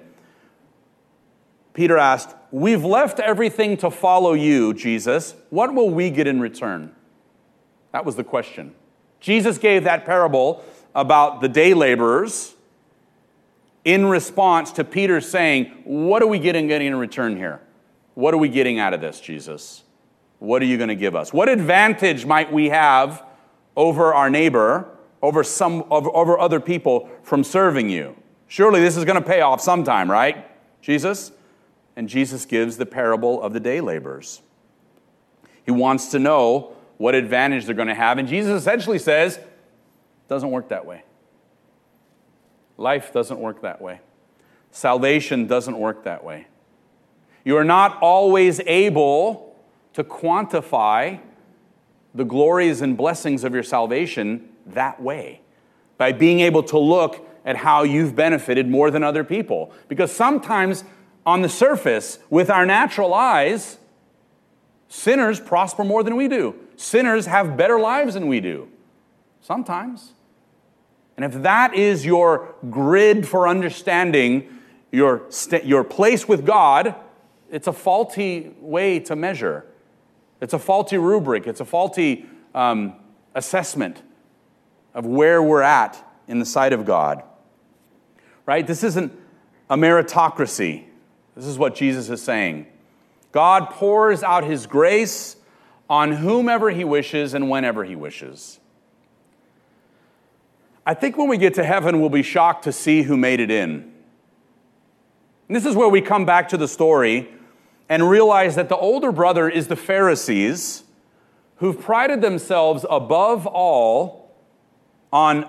Peter 1.73 1.97
asked, 1.97 2.33
We've 2.49 2.85
left 2.85 3.19
everything 3.19 3.75
to 3.77 3.91
follow 3.91 4.33
you, 4.33 4.73
Jesus. 4.73 5.35
What 5.49 5.73
will 5.73 5.89
we 5.89 6.09
get 6.09 6.27
in 6.27 6.39
return? 6.39 6.95
That 7.91 8.05
was 8.05 8.15
the 8.15 8.23
question. 8.23 8.73
Jesus 9.19 9.57
gave 9.57 9.83
that 9.83 10.05
parable 10.05 10.63
about 10.95 11.41
the 11.41 11.49
day 11.49 11.73
laborers 11.73 12.55
in 13.83 14.05
response 14.05 14.71
to 14.73 14.85
Peter 14.85 15.19
saying, 15.19 15.65
What 15.83 16.23
are 16.23 16.27
we 16.27 16.39
getting, 16.39 16.67
getting 16.67 16.87
in 16.87 16.95
return 16.95 17.35
here? 17.35 17.59
What 18.13 18.33
are 18.33 18.37
we 18.37 18.47
getting 18.47 18.79
out 18.79 18.93
of 18.93 19.01
this, 19.01 19.19
Jesus? 19.19 19.83
What 20.39 20.61
are 20.61 20.65
you 20.65 20.77
going 20.77 20.89
to 20.89 20.95
give 20.95 21.17
us? 21.17 21.33
What 21.33 21.49
advantage 21.49 22.25
might 22.25 22.53
we 22.53 22.69
have 22.69 23.25
over 23.75 24.13
our 24.13 24.29
neighbor, 24.29 24.87
over, 25.21 25.43
some, 25.43 25.83
over, 25.91 26.09
over 26.15 26.39
other 26.39 26.61
people 26.61 27.09
from 27.23 27.43
serving 27.43 27.89
you? 27.89 28.15
Surely 28.47 28.81
this 28.81 28.97
is 28.97 29.05
going 29.05 29.21
to 29.21 29.27
pay 29.27 29.41
off 29.41 29.61
sometime, 29.61 30.09
right, 30.09 30.45
Jesus? 30.81 31.31
And 31.95 32.09
Jesus 32.09 32.45
gives 32.45 32.77
the 32.77 32.85
parable 32.85 33.41
of 33.41 33.53
the 33.53 33.59
day 33.59 33.81
laborers. 33.81 34.41
He 35.65 35.71
wants 35.71 36.11
to 36.11 36.19
know 36.19 36.75
what 36.97 37.15
advantage 37.15 37.65
they're 37.65 37.75
going 37.75 37.87
to 37.87 37.95
have. 37.95 38.17
And 38.17 38.27
Jesus 38.27 38.59
essentially 38.61 38.99
says, 38.99 39.39
doesn't 40.27 40.51
work 40.51 40.69
that 40.69 40.85
way. 40.85 41.03
Life 42.77 43.13
doesn't 43.13 43.39
work 43.39 43.61
that 43.61 43.81
way. 43.81 44.01
Salvation 44.71 45.47
doesn't 45.47 45.77
work 45.77 46.03
that 46.03 46.23
way. 46.23 46.47
You 47.45 47.57
are 47.57 47.63
not 47.63 47.99
always 48.01 48.59
able 48.61 49.55
to 49.93 50.03
quantify 50.03 51.19
the 52.15 52.23
glories 52.23 52.81
and 52.81 52.97
blessings 52.97 53.43
of 53.43 53.53
your 53.53 53.63
salvation 53.63 54.49
that 54.65 55.01
way 55.01 55.41
by 55.97 56.11
being 56.11 56.39
able 56.39 56.63
to 56.63 56.77
look 56.77 57.27
at 57.45 57.57
how 57.57 57.83
you've 57.83 58.15
benefited 58.15 58.67
more 58.67 58.89
than 58.91 59.03
other 59.03 59.23
people. 59.23 59.71
Because 59.87 60.11
sometimes, 60.11 60.83
on 61.25 61.41
the 61.41 61.49
surface, 61.49 62.19
with 62.29 62.49
our 62.49 62.65
natural 62.65 63.13
eyes, 63.13 63.77
sinners 64.87 65.39
prosper 65.39 65.83
more 65.83 66.03
than 66.03 66.15
we 66.15 66.27
do. 66.27 66.55
Sinners 66.75 67.25
have 67.25 67.57
better 67.57 67.79
lives 67.79 68.13
than 68.13 68.27
we 68.27 68.39
do. 68.39 68.69
Sometimes. 69.41 70.13
And 71.17 71.25
if 71.25 71.43
that 71.43 71.75
is 71.75 72.05
your 72.05 72.55
grid 72.69 73.27
for 73.27 73.47
understanding 73.47 74.59
your, 74.91 75.23
st- 75.29 75.65
your 75.65 75.83
place 75.83 76.27
with 76.27 76.45
God, 76.45 76.95
it's 77.51 77.67
a 77.67 77.73
faulty 77.73 78.55
way 78.59 78.99
to 79.01 79.15
measure. 79.15 79.65
It's 80.41 80.53
a 80.53 80.59
faulty 80.59 80.97
rubric. 80.97 81.45
It's 81.45 81.59
a 81.59 81.65
faulty 81.65 82.25
um, 82.55 82.93
assessment 83.35 84.01
of 84.93 85.05
where 85.05 85.41
we're 85.41 85.61
at 85.61 86.03
in 86.27 86.39
the 86.39 86.45
sight 86.45 86.73
of 86.73 86.85
God. 86.85 87.23
Right? 88.45 88.65
This 88.65 88.83
isn't 88.83 89.13
a 89.69 89.77
meritocracy. 89.77 90.85
This 91.35 91.45
is 91.45 91.57
what 91.57 91.75
Jesus 91.75 92.09
is 92.09 92.21
saying. 92.21 92.67
God 93.31 93.69
pours 93.71 94.21
out 94.21 94.43
his 94.43 94.67
grace 94.67 95.35
on 95.89 96.11
whomever 96.11 96.69
he 96.69 96.83
wishes 96.83 97.33
and 97.33 97.49
whenever 97.49 97.83
he 97.83 97.95
wishes. 97.95 98.59
I 100.85 100.93
think 100.93 101.17
when 101.17 101.27
we 101.27 101.37
get 101.37 101.53
to 101.55 101.63
heaven, 101.63 101.99
we'll 101.99 102.09
be 102.09 102.23
shocked 102.23 102.65
to 102.65 102.71
see 102.71 103.03
who 103.03 103.15
made 103.15 103.39
it 103.39 103.49
in. 103.49 103.91
And 105.47 105.55
this 105.55 105.65
is 105.65 105.75
where 105.75 105.89
we 105.89 106.01
come 106.01 106.25
back 106.25 106.49
to 106.49 106.57
the 106.57 106.67
story 106.67 107.29
and 107.89 108.09
realize 108.09 108.55
that 108.55 108.69
the 108.69 108.77
older 108.77 109.11
brother 109.11 109.49
is 109.49 109.67
the 109.67 109.75
Pharisees 109.75 110.83
who've 111.57 111.79
prided 111.79 112.21
themselves 112.21 112.85
above 112.89 113.47
all 113.47 114.35
on 115.11 115.45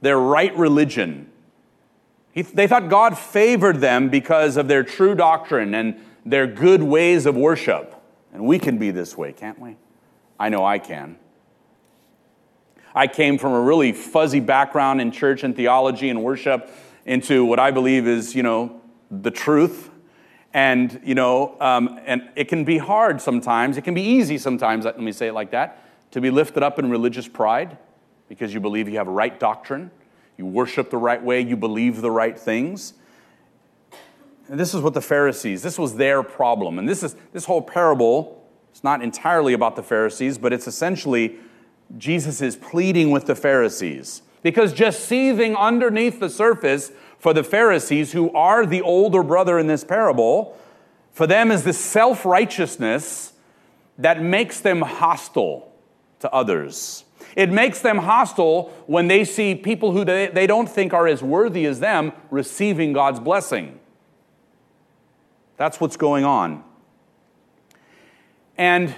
their 0.00 0.18
right 0.18 0.56
religion. 0.56 1.30
They 2.36 2.66
thought 2.66 2.90
God 2.90 3.16
favored 3.16 3.80
them 3.80 4.10
because 4.10 4.58
of 4.58 4.68
their 4.68 4.84
true 4.84 5.14
doctrine 5.14 5.74
and 5.74 5.98
their 6.26 6.46
good 6.46 6.82
ways 6.82 7.24
of 7.24 7.34
worship. 7.34 7.94
And 8.34 8.44
we 8.44 8.58
can 8.58 8.76
be 8.76 8.90
this 8.90 9.16
way, 9.16 9.32
can't 9.32 9.58
we? 9.58 9.76
I 10.38 10.50
know 10.50 10.62
I 10.62 10.78
can. 10.78 11.16
I 12.94 13.06
came 13.06 13.38
from 13.38 13.52
a 13.52 13.60
really 13.60 13.92
fuzzy 13.92 14.40
background 14.40 15.00
in 15.00 15.12
church 15.12 15.44
and 15.44 15.56
theology 15.56 16.10
and 16.10 16.22
worship 16.22 16.70
into 17.06 17.44
what 17.44 17.58
I 17.58 17.70
believe 17.70 18.06
is, 18.06 18.34
you 18.34 18.42
know, 18.42 18.82
the 19.10 19.30
truth. 19.30 19.90
And, 20.52 21.00
you 21.04 21.14
know, 21.14 21.56
um, 21.60 22.00
and 22.04 22.28
it 22.36 22.48
can 22.48 22.64
be 22.64 22.76
hard 22.76 23.22
sometimes. 23.22 23.78
It 23.78 23.82
can 23.82 23.94
be 23.94 24.02
easy 24.02 24.36
sometimes, 24.36 24.84
let 24.84 25.00
me 25.00 25.12
say 25.12 25.28
it 25.28 25.32
like 25.32 25.52
that, 25.52 25.84
to 26.10 26.20
be 26.20 26.30
lifted 26.30 26.62
up 26.62 26.78
in 26.78 26.90
religious 26.90 27.28
pride 27.28 27.78
because 28.28 28.52
you 28.52 28.60
believe 28.60 28.88
you 28.88 28.98
have 28.98 29.06
right 29.06 29.38
doctrine, 29.38 29.90
you 30.36 30.46
worship 30.46 30.90
the 30.90 30.96
right 30.96 31.22
way, 31.22 31.40
you 31.40 31.56
believe 31.56 32.00
the 32.00 32.10
right 32.10 32.38
things. 32.38 32.94
And 34.48 34.60
this 34.60 34.74
is 34.74 34.80
what 34.80 34.94
the 34.94 35.00
Pharisees, 35.00 35.62
this 35.62 35.78
was 35.78 35.96
their 35.96 36.22
problem. 36.22 36.78
And 36.78 36.88
this 36.88 37.02
is 37.02 37.16
this 37.32 37.46
whole 37.46 37.62
parable, 37.62 38.44
it's 38.70 38.84
not 38.84 39.02
entirely 39.02 39.54
about 39.54 39.76
the 39.76 39.82
Pharisees, 39.82 40.38
but 40.38 40.52
it's 40.52 40.66
essentially 40.66 41.36
Jesus 41.98 42.40
is 42.42 42.56
pleading 42.56 43.10
with 43.10 43.26
the 43.26 43.34
Pharisees. 43.34 44.22
Because 44.42 44.72
just 44.72 45.06
seething 45.06 45.56
underneath 45.56 46.20
the 46.20 46.30
surface 46.30 46.92
for 47.18 47.32
the 47.32 47.42
Pharisees, 47.42 48.12
who 48.12 48.30
are 48.32 48.64
the 48.64 48.82
older 48.82 49.22
brother 49.22 49.58
in 49.58 49.66
this 49.66 49.82
parable, 49.82 50.56
for 51.12 51.26
them 51.26 51.50
is 51.50 51.64
this 51.64 51.78
self 51.78 52.24
righteousness 52.24 53.32
that 53.98 54.22
makes 54.22 54.60
them 54.60 54.82
hostile 54.82 55.72
to 56.20 56.30
others. 56.32 57.05
It 57.36 57.50
makes 57.50 57.80
them 57.80 57.98
hostile 57.98 58.72
when 58.86 59.08
they 59.08 59.24
see 59.24 59.54
people 59.54 59.92
who 59.92 60.04
they, 60.04 60.28
they 60.28 60.46
don't 60.46 60.68
think 60.68 60.94
are 60.94 61.06
as 61.06 61.22
worthy 61.22 61.66
as 61.66 61.80
them 61.80 62.12
receiving 62.30 62.94
God's 62.94 63.20
blessing. 63.20 63.78
That's 65.58 65.78
what's 65.78 65.98
going 65.98 66.24
on. 66.24 66.64
And 68.56 68.94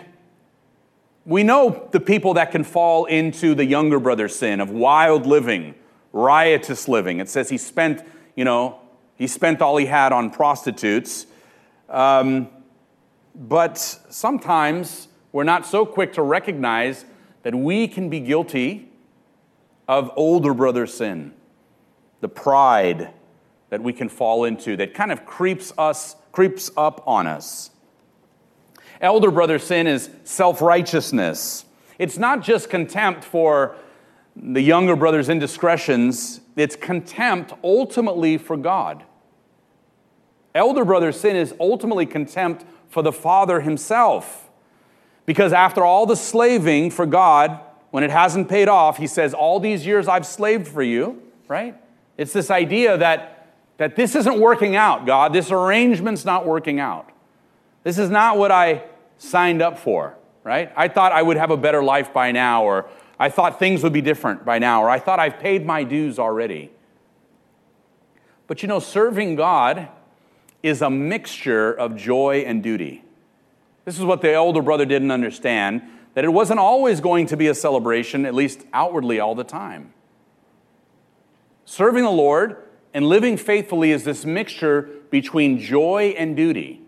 we 1.27 1.43
know 1.43 1.89
the 1.91 2.01
people 2.01 2.35
that 2.35 2.53
can 2.53 2.63
fall 2.63 3.07
into 3.07 3.57
the 3.57 3.65
younger 3.65 3.99
brother's 3.99 4.37
sin 4.37 4.61
of 4.61 4.71
wild 4.71 5.27
living, 5.27 5.75
riotous 6.13 6.89
living. 6.89 7.19
It 7.19 7.29
says 7.29 7.49
he 7.49 7.59
spent, 7.59 8.03
you 8.37 8.45
know, 8.45 8.81
he 9.17 9.27
spent 9.27 9.61
all 9.61 9.77
he 9.77 9.87
had 9.87 10.13
on 10.13 10.31
prostitutes. 10.31 11.27
Um, 11.89 12.49
but 13.35 13.79
sometimes 13.79 15.09
we're 15.33 15.45
not 15.45 15.67
so 15.67 15.85
quick 15.85 16.13
to 16.15 16.23
recognize 16.23 17.05
that 17.49 17.57
we 17.57 17.89
can 17.89 18.11
be 18.11 18.21
guilty 18.21 18.91
of 19.89 20.11
older 20.17 20.53
brother 20.53 20.87
sin, 20.87 21.33
the 22.21 22.29
pride 22.29 23.09
that 23.71 23.83
we 23.83 23.91
can 23.91 24.07
fall 24.07 24.45
into 24.45 24.77
that 24.77 24.93
kind 24.93 25.11
of 25.11 25.25
creeps 25.25 25.73
us, 25.79 26.15
creeps 26.31 26.71
up 26.77 27.03
on 27.07 27.27
us. 27.27 27.71
Elder 29.01 29.31
brother 29.31 29.59
sin 29.59 29.87
is 29.87 30.11
self 30.25 30.61
righteousness. 30.61 31.65
It's 31.99 32.19
not 32.19 32.43
just 32.43 32.69
contempt 32.69 33.25
for 33.25 33.77
the 34.37 34.61
younger 34.61 34.95
brother's 34.95 35.31
indiscretions, 35.31 36.43
it's 36.55 36.77
contempt 36.77 37.55
ultimately 37.65 38.37
for 38.37 38.59
God. 38.59 39.05
Elder 40.55 40.85
brother 40.85 41.13
sin 41.13 41.35
is 41.35 41.55
ultimately 41.59 42.05
contempt 42.05 42.67
for 42.91 43.03
the 43.03 43.11
Father 43.11 43.63
himself. 43.63 44.48
Because 45.29 45.53
after 45.53 45.85
all 45.85 46.07
the 46.07 46.17
slaving 46.17 46.91
for 46.91 47.05
God, 47.05 47.61
when 47.91 48.03
it 48.03 48.09
hasn't 48.09 48.49
paid 48.49 48.67
off, 48.67 48.97
he 48.97 49.07
says, 49.07 49.35
All 49.35 49.61
these 49.61 49.85
years 49.85 50.09
I've 50.09 50.25
slaved 50.25 50.67
for 50.67 50.83
you, 50.83 51.23
right? 51.49 51.75
It's 52.17 52.33
this 52.33 52.51
idea 52.51 52.97
that, 52.97 53.47
that 53.77 53.95
this 53.95 54.15
isn't 54.15 54.41
working 54.41 54.75
out, 54.75 55.05
God. 55.05 55.35
This 55.35 55.51
arrangement's 55.53 56.25
not 56.25 56.47
working 56.47 56.81
out. 56.81 57.11
This 57.85 57.99
is 57.99 58.09
not 58.09 58.39
what 58.39 58.51
I 58.51 58.85
signed 59.19 59.61
up 59.61 59.79
for, 59.79 60.17
right? 60.45 60.73
I 60.75 60.89
thought 60.89 61.13
I 61.13 61.21
would 61.21 61.37
have 61.37 61.51
a 61.51 61.59
better 61.59 61.83
life 61.83 62.11
by 62.15 62.33
now, 62.33 62.65
or 62.65 62.89
I 63.19 63.29
thought 63.29 63.59
things 63.59 63.83
would 63.83 63.93
be 63.93 64.01
different 64.01 64.47
by 64.47 64.59
now, 64.59 64.83
or 64.83 64.89
I 64.89 64.99
thought 64.99 65.21
I've 65.21 65.39
paid 65.39 65.67
my 65.67 65.85
dues 65.85 66.19
already. 66.19 66.71
But 68.47 68.63
you 68.63 68.69
know, 68.69 68.79
serving 68.79 69.37
God 69.37 69.89
is 70.63 70.81
a 70.81 70.89
mixture 70.89 71.71
of 71.71 71.97
joy 71.97 72.45
and 72.47 72.63
duty. 72.63 73.05
This 73.89 73.99
is 73.99 74.05
what 74.05 74.21
the 74.21 74.35
older 74.35 74.61
brother 74.61 74.85
didn't 74.85 75.11
understand 75.11 75.81
that 76.13 76.23
it 76.23 76.29
wasn't 76.29 76.61
always 76.61 77.01
going 77.01 77.25
to 77.29 77.39
be 77.39 77.47
a 77.47 77.55
celebration, 77.55 78.27
at 78.27 78.35
least 78.35 78.67
outwardly, 78.75 79.19
all 79.19 79.35
the 79.35 79.45
time. 79.45 79.95
Serving 81.65 82.05
the 82.05 82.11
Lord 82.11 82.59
and 82.93 83.07
living 83.07 83.39
faithfully 83.39 83.91
is 83.91 84.05
this 84.05 84.27
mixture 84.27 84.91
between 85.09 85.59
joy 85.59 86.15
and 86.19 86.37
duty. 86.37 86.83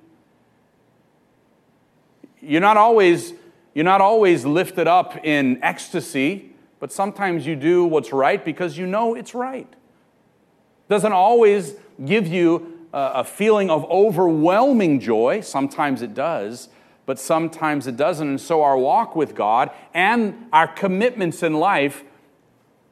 You're 2.43 2.61
not 2.61 2.77
always, 2.77 3.33
you're 3.73 3.83
not 3.83 4.03
always 4.03 4.45
lifted 4.45 4.87
up 4.87 5.25
in 5.25 5.59
ecstasy, 5.63 6.55
but 6.81 6.93
sometimes 6.93 7.47
you 7.47 7.57
do 7.57 7.87
what's 7.87 8.13
right 8.13 8.45
because 8.45 8.77
you 8.77 8.87
know 8.87 9.15
it's 9.15 9.33
right. 9.33 9.73
Doesn't 10.91 11.13
always 11.15 11.77
give 12.05 12.27
you 12.27 12.87
a, 12.93 13.13
a 13.15 13.25
feeling 13.25 13.71
of 13.71 13.91
overwhelming 13.91 15.01
joy. 15.01 15.41
Sometimes 15.41 16.03
it 16.03 16.13
does, 16.13 16.69
but 17.11 17.18
sometimes 17.18 17.88
it 17.88 17.96
doesn't. 17.96 18.29
And 18.29 18.40
so 18.40 18.62
our 18.62 18.79
walk 18.79 19.16
with 19.16 19.35
God 19.35 19.73
and 19.92 20.46
our 20.53 20.68
commitments 20.68 21.42
in 21.42 21.55
life 21.55 22.05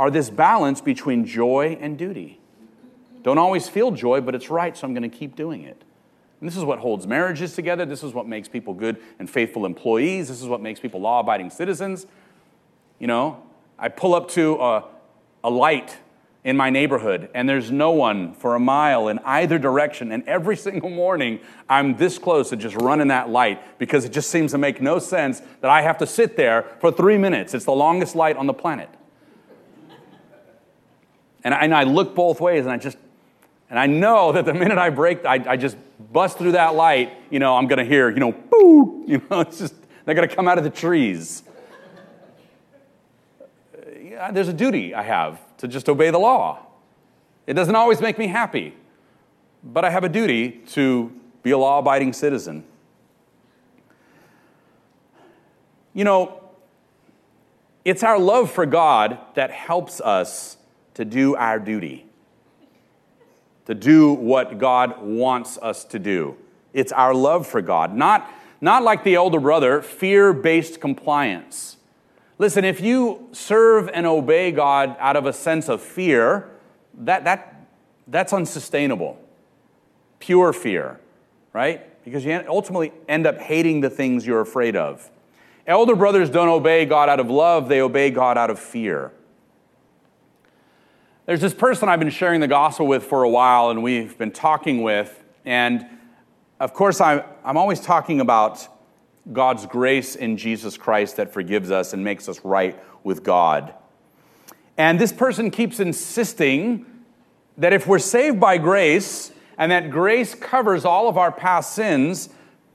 are 0.01 0.11
this 0.11 0.29
balance 0.29 0.81
between 0.81 1.25
joy 1.25 1.79
and 1.81 1.97
duty. 1.97 2.41
Don't 3.23 3.39
always 3.39 3.69
feel 3.69 3.93
joy, 3.93 4.21
but 4.21 4.35
it's 4.35 4.51
right, 4.51 4.77
so 4.77 4.89
I'm 4.89 4.93
going 4.93 5.09
to 5.09 5.17
keep 5.17 5.37
doing 5.37 5.63
it. 5.63 5.85
And 6.41 6.49
this 6.49 6.57
is 6.57 6.65
what 6.65 6.81
holds 6.81 7.07
marriages 7.07 7.55
together. 7.55 7.87
This 7.87 8.03
is 8.03 8.13
what 8.13 8.27
makes 8.27 8.49
people 8.49 8.75
good 8.75 8.97
and 9.21 9.31
faithful 9.31 9.65
employees. 9.65 10.27
This 10.27 10.43
is 10.43 10.49
what 10.49 10.61
makes 10.61 10.81
people 10.81 11.01
law 11.01 11.21
abiding 11.21 11.51
citizens. 11.51 12.05
You 12.99 13.07
know, 13.07 13.41
I 13.79 13.89
pull 13.89 14.17
up 14.17 14.29
to 14.31 14.57
a, 14.61 14.85
a 15.45 15.49
light 15.49 15.97
in 16.45 16.57
my 16.57 16.71
neighborhood 16.71 17.29
and 17.35 17.49
there's 17.49 17.71
no 17.71 17.91
one 17.91 18.33
for 18.33 18.55
a 18.55 18.61
mile 18.61 19.09
in 19.09 19.19
either 19.25 19.59
direction. 19.59 20.13
And 20.13 20.27
every 20.29 20.57
single 20.69 20.91
morning, 20.91 21.41
I'm 21.69 21.97
this 21.97 22.19
close 22.19 22.51
to 22.51 22.57
just 22.57 22.77
running 22.77 23.09
that 23.09 23.29
light 23.29 23.79
because 23.79 24.05
it 24.05 24.13
just 24.13 24.31
seems 24.31 24.53
to 24.53 24.59
make 24.59 24.81
no 24.81 24.99
sense 24.99 25.43
that 25.61 25.71
I 25.71 25.83
have 25.83 25.99
to 25.99 26.07
sit 26.07 26.37
there 26.37 26.65
for 26.81 26.91
three 26.93 27.19
minutes. 27.19 27.55
It's 27.55 27.65
the 27.65 27.73
longest 27.73 28.15
light 28.15 28.37
on 28.37 28.47
the 28.47 28.55
planet. 28.55 28.89
And 31.45 31.55
I, 31.55 31.59
and 31.61 31.75
I 31.75 31.85
look 31.85 32.15
both 32.15 32.41
ways 32.41 32.65
and 32.65 32.73
I 32.73 32.79
just, 32.79 32.99
and 33.71 33.79
I 33.79 33.87
know 33.87 34.33
that 34.33 34.45
the 34.45 34.55
minute 34.55 34.79
I 34.79 34.91
break, 34.91 35.25
I, 35.25 35.45
I 35.47 35.57
just 35.57 35.77
bust 36.13 36.39
through 36.39 36.53
that 36.53 36.75
light, 36.75 37.13
you 37.31 37.39
know, 37.39 37.57
I'm 37.57 37.67
going 37.67 37.79
to 37.79 37.85
hear, 37.85 38.11
you 38.11 38.21
know, 38.21 38.33
boo, 38.33 39.05
you 39.07 39.23
know, 39.31 39.41
it's 39.41 39.59
just, 39.59 39.75
they're 40.05 40.15
to 40.15 40.29
come 40.29 40.49
out 40.49 40.57
of 40.57 40.65
the 40.65 40.71
trees. 40.71 41.43
Uh, 43.41 43.45
yeah, 44.03 44.31
there's 44.31 44.49
a 44.49 44.55
duty 44.55 44.95
I 44.95 45.03
have 45.03 45.39
to 45.59 45.69
just 45.69 45.89
obey 45.89 46.11
the 46.11 46.19
law. 46.19 46.67
It 47.47 47.55
doesn't 47.55 47.75
always 47.75 48.01
make 48.01 48.19
me 48.19 48.27
happy, 48.27 48.75
but 49.63 49.85
I 49.85 49.91
have 49.91 50.05
a 50.05 50.09
duty 50.09 50.51
to 50.69 51.13
be 51.43 51.51
a 51.51 51.59
law 51.59 51.79
abiding 51.79 52.13
citizen. 52.13 52.65
You 55.95 56.05
know, 56.05 56.43
it's 57.85 58.03
our 58.03 58.19
love 58.19 58.51
for 58.51 58.67
God 58.67 59.19
that 59.35 59.51
helps 59.51 60.01
us 60.01 60.57
to 60.95 61.05
do 61.05 61.35
our 61.37 61.59
duty 61.59 62.09
to 63.69 63.75
do 63.75 64.15
what 64.15 64.57
God 64.57 65.03
wants 65.03 65.59
us 65.61 65.85
to 65.85 65.99
do. 65.99 66.37
It's 66.73 66.91
our 66.91 67.13
love 67.13 67.47
for 67.47 67.61
God, 67.61 67.95
not, 67.95 68.29
not 68.63 68.83
like 68.83 69.05
the 69.05 69.19
older 69.19 69.39
brother, 69.39 69.83
fear 69.83 70.33
based 70.33 70.81
compliance. 70.81 71.77
Listen, 72.39 72.65
if 72.65 72.81
you 72.81 73.29
serve 73.33 73.91
and 73.93 74.07
obey 74.07 74.53
God 74.53 74.97
out 75.01 75.17
of 75.17 75.27
a 75.27 75.33
sense 75.33 75.69
of 75.69 75.83
fear, 75.83 76.49
that, 76.95 77.25
that, 77.25 77.67
that's 78.07 78.33
unsustainable. 78.33 79.21
Pure 80.21 80.53
fear, 80.53 81.01
right? 81.53 82.03
Because 82.05 82.25
you 82.25 82.43
ultimately 82.49 82.93
end 83.09 83.27
up 83.27 83.39
hating 83.39 83.81
the 83.81 83.91
things 83.91 84.27
you're 84.27 84.41
afraid 84.41 84.77
of. 84.77 85.11
Elder 85.67 85.97
brothers 85.97 86.31
don't 86.31 86.49
obey 86.49 86.87
God 86.87 87.09
out 87.09 87.21
of 87.21 87.29
love, 87.29 87.69
they 87.69 87.83
obey 87.83 88.11
God 88.11 88.39
out 88.39 88.51
of 88.51 88.59
fear. 88.59 89.13
There's 91.27 91.43
this 91.43 91.53
person 91.53 91.91
I've 91.91 91.99
been 91.99 92.09
sharing 92.09 92.41
the 92.41 92.49
gospel 92.49 92.87
with 92.87 93.05
for 93.05 93.23
a 93.23 93.29
while, 93.29 93.69
and 93.69 93.83
we've 93.83 94.17
been 94.17 94.31
talking 94.31 94.83
with. 94.83 95.23
And 95.45 95.85
of 96.59 96.73
course, 96.73 97.03
I'm, 97.03 97.23
I'm 97.45 97.59
always 97.59 97.81
talking 97.81 98.21
about 98.21 98.67
God's 99.33 99.67
grace 99.67 100.15
in 100.17 100.37
Jesus 100.37 100.77
Christ 100.77 101.17
that 101.17 101.33
forgives 101.33 101.71
us 101.71 101.93
and 101.93 102.03
makes 102.03 102.29
us 102.29 102.45
right 102.45 102.83
with 103.05 103.23
God. 103.23 103.75
And 104.77 104.99
this 104.99 105.13
person 105.13 105.51
keeps 105.51 105.81
insisting 105.81 106.87
that 107.57 107.73
if 107.73 107.87
we're 107.87 107.99
saved 107.99 108.39
by 108.39 108.59
grace 108.59 109.33
and 109.59 109.73
that 109.73 109.91
grace 109.91 110.35
covers 110.35 110.85
all 110.85 111.09
of 111.09 111.19
our 111.19 111.33
past 111.33 111.75
sins, 111.75 112.29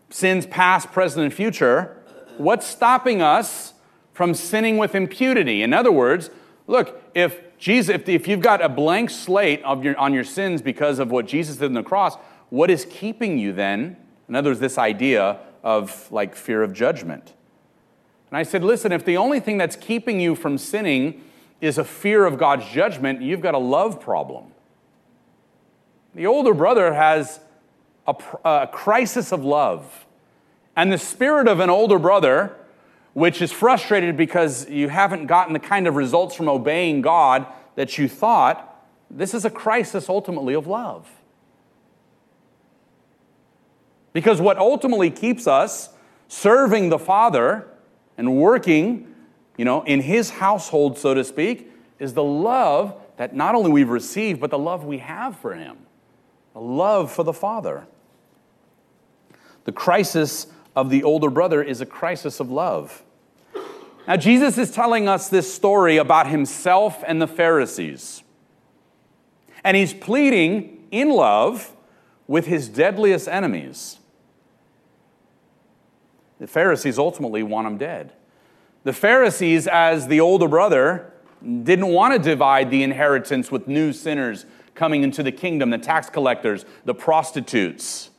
sins 0.09 0.45
past, 0.45 0.91
present, 0.91 1.23
and 1.23 1.33
future, 1.33 2.03
what's 2.37 2.67
stopping 2.67 3.21
us 3.21 3.73
from 4.11 4.33
sinning 4.33 4.77
with 4.77 4.93
impunity? 4.93 5.63
In 5.63 5.73
other 5.73 5.91
words, 5.91 6.29
look, 6.67 7.01
if 7.15 7.41
Jesus, 7.57 7.97
if, 8.07 8.27
you've 8.27 8.41
got 8.41 8.61
a 8.61 8.67
blank 8.67 9.09
slate 9.09 9.63
of 9.63 9.85
your, 9.85 9.97
on 9.97 10.13
your 10.13 10.25
sins 10.25 10.61
because 10.61 10.99
of 10.99 11.09
what 11.09 11.25
Jesus 11.25 11.55
did 11.55 11.67
on 11.67 11.73
the 11.73 11.83
cross, 11.83 12.15
what 12.49 12.69
is 12.69 12.85
keeping 12.89 13.37
you 13.37 13.53
then? 13.53 13.95
In 14.27 14.35
other 14.35 14.49
words, 14.49 14.59
this 14.59 14.77
idea 14.77 15.39
of 15.63 16.11
like 16.11 16.35
fear 16.35 16.61
of 16.61 16.73
judgment. 16.73 17.33
And 18.29 18.37
I 18.37 18.43
said, 18.43 18.63
listen, 18.63 18.91
if 18.91 19.05
the 19.05 19.17
only 19.17 19.39
thing 19.39 19.57
that's 19.57 19.75
keeping 19.75 20.19
you 20.19 20.35
from 20.35 20.57
sinning 20.57 21.23
is 21.61 21.77
a 21.77 21.83
fear 21.83 22.25
of 22.25 22.37
God's 22.37 22.67
judgment, 22.69 23.21
you've 23.21 23.41
got 23.41 23.53
a 23.53 23.59
love 23.59 24.01
problem. 24.01 24.45
The 26.15 26.27
older 26.27 26.53
brother 26.53 26.93
has 26.93 27.39
a, 28.07 28.15
a 28.43 28.69
crisis 28.71 29.31
of 29.31 29.45
love. 29.45 30.05
And 30.75 30.91
the 30.91 30.97
spirit 30.97 31.47
of 31.47 31.59
an 31.59 31.69
older 31.69 31.99
brother 31.99 32.55
which 33.13 33.41
is 33.41 33.51
frustrated 33.51 34.17
because 34.17 34.67
you 34.69 34.89
haven't 34.89 35.27
gotten 35.27 35.53
the 35.53 35.59
kind 35.59 35.87
of 35.87 35.95
results 35.95 36.35
from 36.35 36.49
obeying 36.49 37.01
God 37.01 37.45
that 37.75 37.97
you 37.97 38.07
thought, 38.07 38.83
this 39.09 39.33
is 39.33 39.45
a 39.45 39.49
crisis 39.49 40.09
ultimately 40.09 40.55
of 40.55 40.65
love. 40.65 41.07
Because 44.13 44.39
what 44.39 44.57
ultimately 44.57 45.09
keeps 45.09 45.47
us 45.47 45.89
serving 46.27 46.89
the 46.89 46.99
Father 46.99 47.67
and 48.17 48.37
working, 48.37 49.13
you 49.57 49.65
know, 49.65 49.83
in 49.83 50.01
his 50.01 50.29
household, 50.29 50.97
so 50.97 51.13
to 51.13 51.23
speak, 51.23 51.71
is 51.99 52.13
the 52.13 52.23
love 52.23 52.95
that 53.17 53.35
not 53.35 53.55
only 53.55 53.71
we've 53.71 53.89
received, 53.89 54.39
but 54.39 54.51
the 54.51 54.57
love 54.57 54.85
we 54.85 54.99
have 54.99 55.37
for 55.37 55.53
him. 55.53 55.77
A 56.55 56.59
love 56.59 57.11
for 57.11 57.23
the 57.23 57.33
Father. 57.33 57.87
The 59.65 59.71
crisis 59.71 60.47
of 60.75 60.89
the 60.89 61.03
older 61.03 61.29
brother 61.29 61.61
is 61.63 61.81
a 61.81 61.85
crisis 61.85 62.39
of 62.39 62.51
love. 62.51 63.03
Now, 64.07 64.17
Jesus 64.17 64.57
is 64.57 64.71
telling 64.71 65.07
us 65.07 65.29
this 65.29 65.53
story 65.53 65.97
about 65.97 66.27
himself 66.27 67.03
and 67.07 67.21
the 67.21 67.27
Pharisees. 67.27 68.21
And 69.63 69.77
he's 69.77 69.93
pleading 69.93 70.85
in 70.91 71.09
love 71.09 71.71
with 72.27 72.47
his 72.47 72.67
deadliest 72.67 73.27
enemies. 73.27 73.99
The 76.43 76.47
Pharisees 76.47 76.99
ultimately 76.99 77.41
want 77.41 77.67
him 77.67 77.77
dead. 77.77 78.11
The 78.83 78.91
Pharisees, 78.91 79.65
as 79.65 80.07
the 80.07 80.19
older 80.19 80.49
brother, 80.49 81.13
didn't 81.41 81.87
want 81.87 82.15
to 82.15 82.19
divide 82.19 82.69
the 82.69 82.83
inheritance 82.83 83.49
with 83.49 83.65
new 83.69 83.93
sinners 83.93 84.45
coming 84.75 85.03
into 85.03 85.23
the 85.23 85.31
kingdom 85.31 85.69
the 85.69 85.77
tax 85.77 86.09
collectors, 86.09 86.65
the 86.83 86.93
prostitutes. 86.93 88.09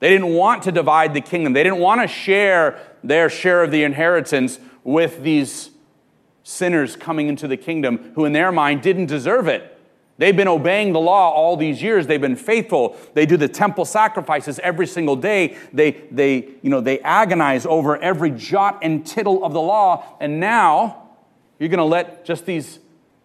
They 0.00 0.10
didn't 0.10 0.34
want 0.34 0.62
to 0.64 0.72
divide 0.72 1.14
the 1.14 1.22
kingdom. 1.22 1.54
They 1.54 1.62
didn't 1.62 1.78
want 1.78 2.02
to 2.02 2.06
share 2.06 2.78
their 3.02 3.30
share 3.30 3.62
of 3.62 3.70
the 3.70 3.82
inheritance 3.82 4.58
with 4.84 5.22
these 5.22 5.70
sinners 6.42 6.96
coming 6.96 7.28
into 7.28 7.48
the 7.48 7.56
kingdom 7.56 8.12
who, 8.14 8.26
in 8.26 8.34
their 8.34 8.52
mind, 8.52 8.82
didn't 8.82 9.06
deserve 9.06 9.48
it. 9.48 9.79
They've 10.20 10.36
been 10.36 10.48
obeying 10.48 10.92
the 10.92 11.00
law 11.00 11.30
all 11.30 11.56
these 11.56 11.80
years. 11.80 12.06
They've 12.06 12.20
been 12.20 12.36
faithful. 12.36 12.94
They 13.14 13.24
do 13.24 13.38
the 13.38 13.48
temple 13.48 13.86
sacrifices 13.86 14.58
every 14.58 14.86
single 14.86 15.16
day. 15.16 15.56
They, 15.72 15.92
they, 16.10 16.46
you 16.60 16.68
know, 16.68 16.82
they 16.82 16.98
agonize 17.00 17.64
over 17.64 17.96
every 17.96 18.30
jot 18.30 18.80
and 18.82 19.06
tittle 19.06 19.42
of 19.42 19.54
the 19.54 19.62
law. 19.62 20.18
And 20.20 20.38
now 20.38 21.08
you're 21.58 21.70
going 21.70 21.78
to 21.78 21.84
let 21.84 22.26
just 22.26 22.44
these, 22.44 22.80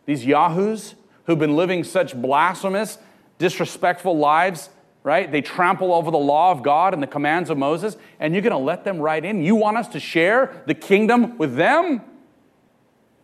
these 0.05 0.25
yahoos 0.25 0.95
who've 1.25 1.37
been 1.37 1.57
living 1.57 1.83
such 1.83 2.15
blasphemous, 2.15 2.97
disrespectful 3.39 4.17
lives 4.17 4.69
right? 5.03 5.31
They 5.31 5.41
trample 5.41 5.93
over 5.93 6.09
the 6.09 6.17
law 6.17 6.49
of 6.49 6.63
God 6.63 6.95
and 6.95 7.03
the 7.03 7.07
commands 7.07 7.51
of 7.51 7.59
Moses, 7.59 7.95
and 8.19 8.33
you're 8.33 8.41
going 8.41 8.49
to 8.53 8.57
let 8.57 8.83
them 8.83 8.97
right 8.97 9.23
in. 9.23 9.43
You 9.43 9.53
want 9.53 9.77
us 9.77 9.87
to 9.89 9.99
share 9.99 10.63
the 10.65 10.73
kingdom 10.73 11.37
with 11.37 11.55
them? 11.55 12.01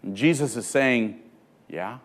And 0.03 0.15
Jesus 0.15 0.55
is 0.55 0.67
saying, 0.67 1.19
Yeah. 1.67 1.97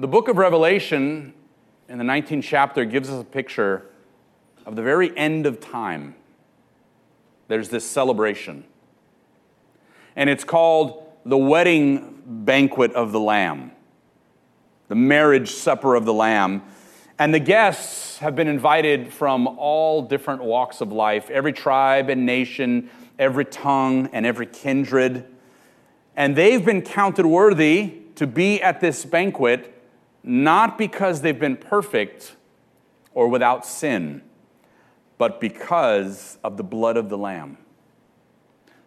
The 0.00 0.06
book 0.06 0.28
of 0.28 0.36
Revelation 0.36 1.34
in 1.88 1.98
the 1.98 2.04
19th 2.04 2.44
chapter 2.44 2.84
gives 2.84 3.10
us 3.10 3.20
a 3.20 3.24
picture 3.24 3.84
of 4.64 4.76
the 4.76 4.82
very 4.82 5.16
end 5.18 5.44
of 5.44 5.58
time. 5.58 6.14
there's 7.48 7.68
this 7.70 7.84
celebration. 7.84 8.62
And 10.14 10.30
it's 10.30 10.44
called 10.44 11.04
the 11.24 11.36
wedding 11.36 12.22
banquet 12.24 12.92
of 12.92 13.10
the 13.10 13.18
Lamb, 13.18 13.72
the 14.86 14.94
marriage 14.94 15.50
supper 15.50 15.96
of 15.96 16.04
the 16.04 16.14
Lamb. 16.14 16.62
And 17.18 17.34
the 17.34 17.40
guests 17.40 18.18
have 18.18 18.36
been 18.36 18.46
invited 18.46 19.12
from 19.12 19.48
all 19.48 20.02
different 20.02 20.44
walks 20.44 20.80
of 20.80 20.92
life, 20.92 21.28
every 21.28 21.52
tribe 21.52 22.08
and 22.08 22.24
nation, 22.24 22.88
every 23.18 23.46
tongue 23.46 24.10
and 24.12 24.24
every 24.24 24.46
kindred. 24.46 25.26
And 26.14 26.36
they've 26.36 26.64
been 26.64 26.82
counted 26.82 27.26
worthy 27.26 28.02
to 28.14 28.28
be 28.28 28.62
at 28.62 28.80
this 28.80 29.04
banquet 29.04 29.74
not 30.22 30.78
because 30.78 31.20
they've 31.20 31.38
been 31.38 31.56
perfect 31.56 32.36
or 33.14 33.28
without 33.28 33.64
sin, 33.66 34.22
but 35.16 35.40
because 35.40 36.38
of 36.44 36.56
the 36.56 36.62
blood 36.62 36.96
of 36.96 37.08
the 37.08 37.18
Lamb. 37.18 37.58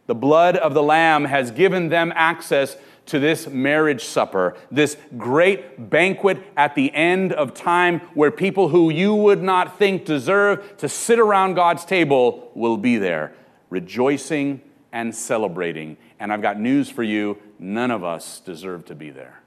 The 0.07 0.15
blood 0.15 0.57
of 0.57 0.73
the 0.73 0.83
Lamb 0.83 1.25
has 1.25 1.51
given 1.51 1.89
them 1.89 2.11
access 2.15 2.75
to 3.07 3.19
this 3.19 3.47
marriage 3.47 4.03
supper, 4.03 4.55
this 4.69 4.95
great 5.17 5.89
banquet 5.89 6.37
at 6.55 6.75
the 6.75 6.93
end 6.93 7.33
of 7.33 7.53
time 7.53 7.99
where 8.13 8.31
people 8.31 8.69
who 8.69 8.89
you 8.89 9.13
would 9.13 9.41
not 9.41 9.77
think 9.77 10.05
deserve 10.05 10.77
to 10.77 10.87
sit 10.87 11.19
around 11.19 11.55
God's 11.55 11.83
table 11.83 12.51
will 12.55 12.77
be 12.77 12.97
there, 12.97 13.33
rejoicing 13.69 14.61
and 14.91 15.13
celebrating. 15.13 15.97
And 16.19 16.31
I've 16.31 16.41
got 16.41 16.59
news 16.59 16.89
for 16.89 17.03
you 17.03 17.37
none 17.59 17.91
of 17.91 18.03
us 18.03 18.39
deserve 18.39 18.85
to 18.85 18.95
be 18.95 19.09
there. 19.09 19.41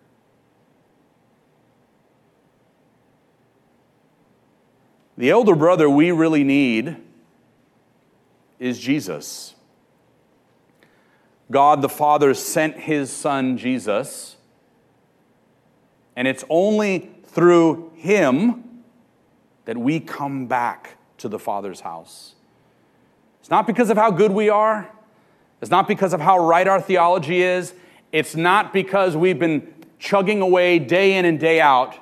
The 5.16 5.30
elder 5.30 5.54
brother 5.54 5.88
we 5.88 6.10
really 6.10 6.42
need 6.42 6.96
is 8.58 8.78
Jesus. 8.80 9.54
God 11.50 11.82
the 11.82 11.88
Father 11.88 12.34
sent 12.34 12.78
his 12.78 13.12
son 13.12 13.56
Jesus, 13.56 14.36
and 16.16 16.26
it's 16.26 16.44
only 16.48 17.10
through 17.26 17.92
him 17.94 18.82
that 19.66 19.76
we 19.76 20.00
come 20.00 20.46
back 20.46 20.96
to 21.18 21.28
the 21.28 21.38
Father's 21.38 21.80
house. 21.80 22.34
It's 23.40 23.50
not 23.50 23.66
because 23.66 23.90
of 23.90 23.96
how 23.96 24.10
good 24.10 24.32
we 24.32 24.48
are, 24.48 24.90
it's 25.60 25.70
not 25.70 25.86
because 25.86 26.12
of 26.12 26.20
how 26.20 26.38
right 26.38 26.66
our 26.66 26.80
theology 26.80 27.42
is, 27.42 27.74
it's 28.10 28.34
not 28.34 28.72
because 28.72 29.16
we've 29.16 29.38
been 29.38 29.72
chugging 29.98 30.40
away 30.40 30.78
day 30.78 31.16
in 31.16 31.24
and 31.24 31.38
day 31.38 31.60
out 31.60 31.94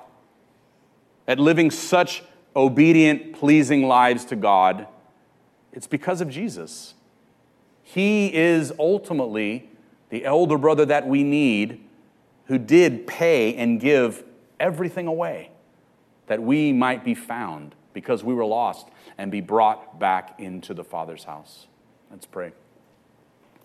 at 1.29 1.38
living 1.38 1.70
such 1.70 2.22
obedient, 2.55 3.35
pleasing 3.35 3.87
lives 3.87 4.25
to 4.27 4.37
God, 4.37 4.87
it's 5.73 5.87
because 5.87 6.21
of 6.21 6.29
Jesus. 6.29 6.95
He 7.83 8.35
is 8.35 8.73
ultimately 8.79 9.71
the 10.11 10.25
elder 10.25 10.59
brother 10.59 10.85
that 10.87 11.07
we 11.07 11.23
need 11.23 11.83
who 12.47 12.59
did 12.59 13.07
pay 13.07 13.55
and 13.57 13.81
give 13.81 14.25
everything 14.61 15.07
away 15.07 15.51
that 16.27 16.43
we 16.43 16.73
might 16.73 17.05
be 17.05 17.15
found 17.15 17.75
because 17.93 18.23
we 18.23 18.35
were 18.35 18.45
lost 18.45 18.88
and 19.19 19.31
be 19.31 19.41
brought 19.41 19.99
back 19.99 20.38
into 20.38 20.75
the 20.75 20.85
Father's 20.85 21.25
house. 21.25 21.67
Let's 22.11 22.27
pray. 22.27 22.53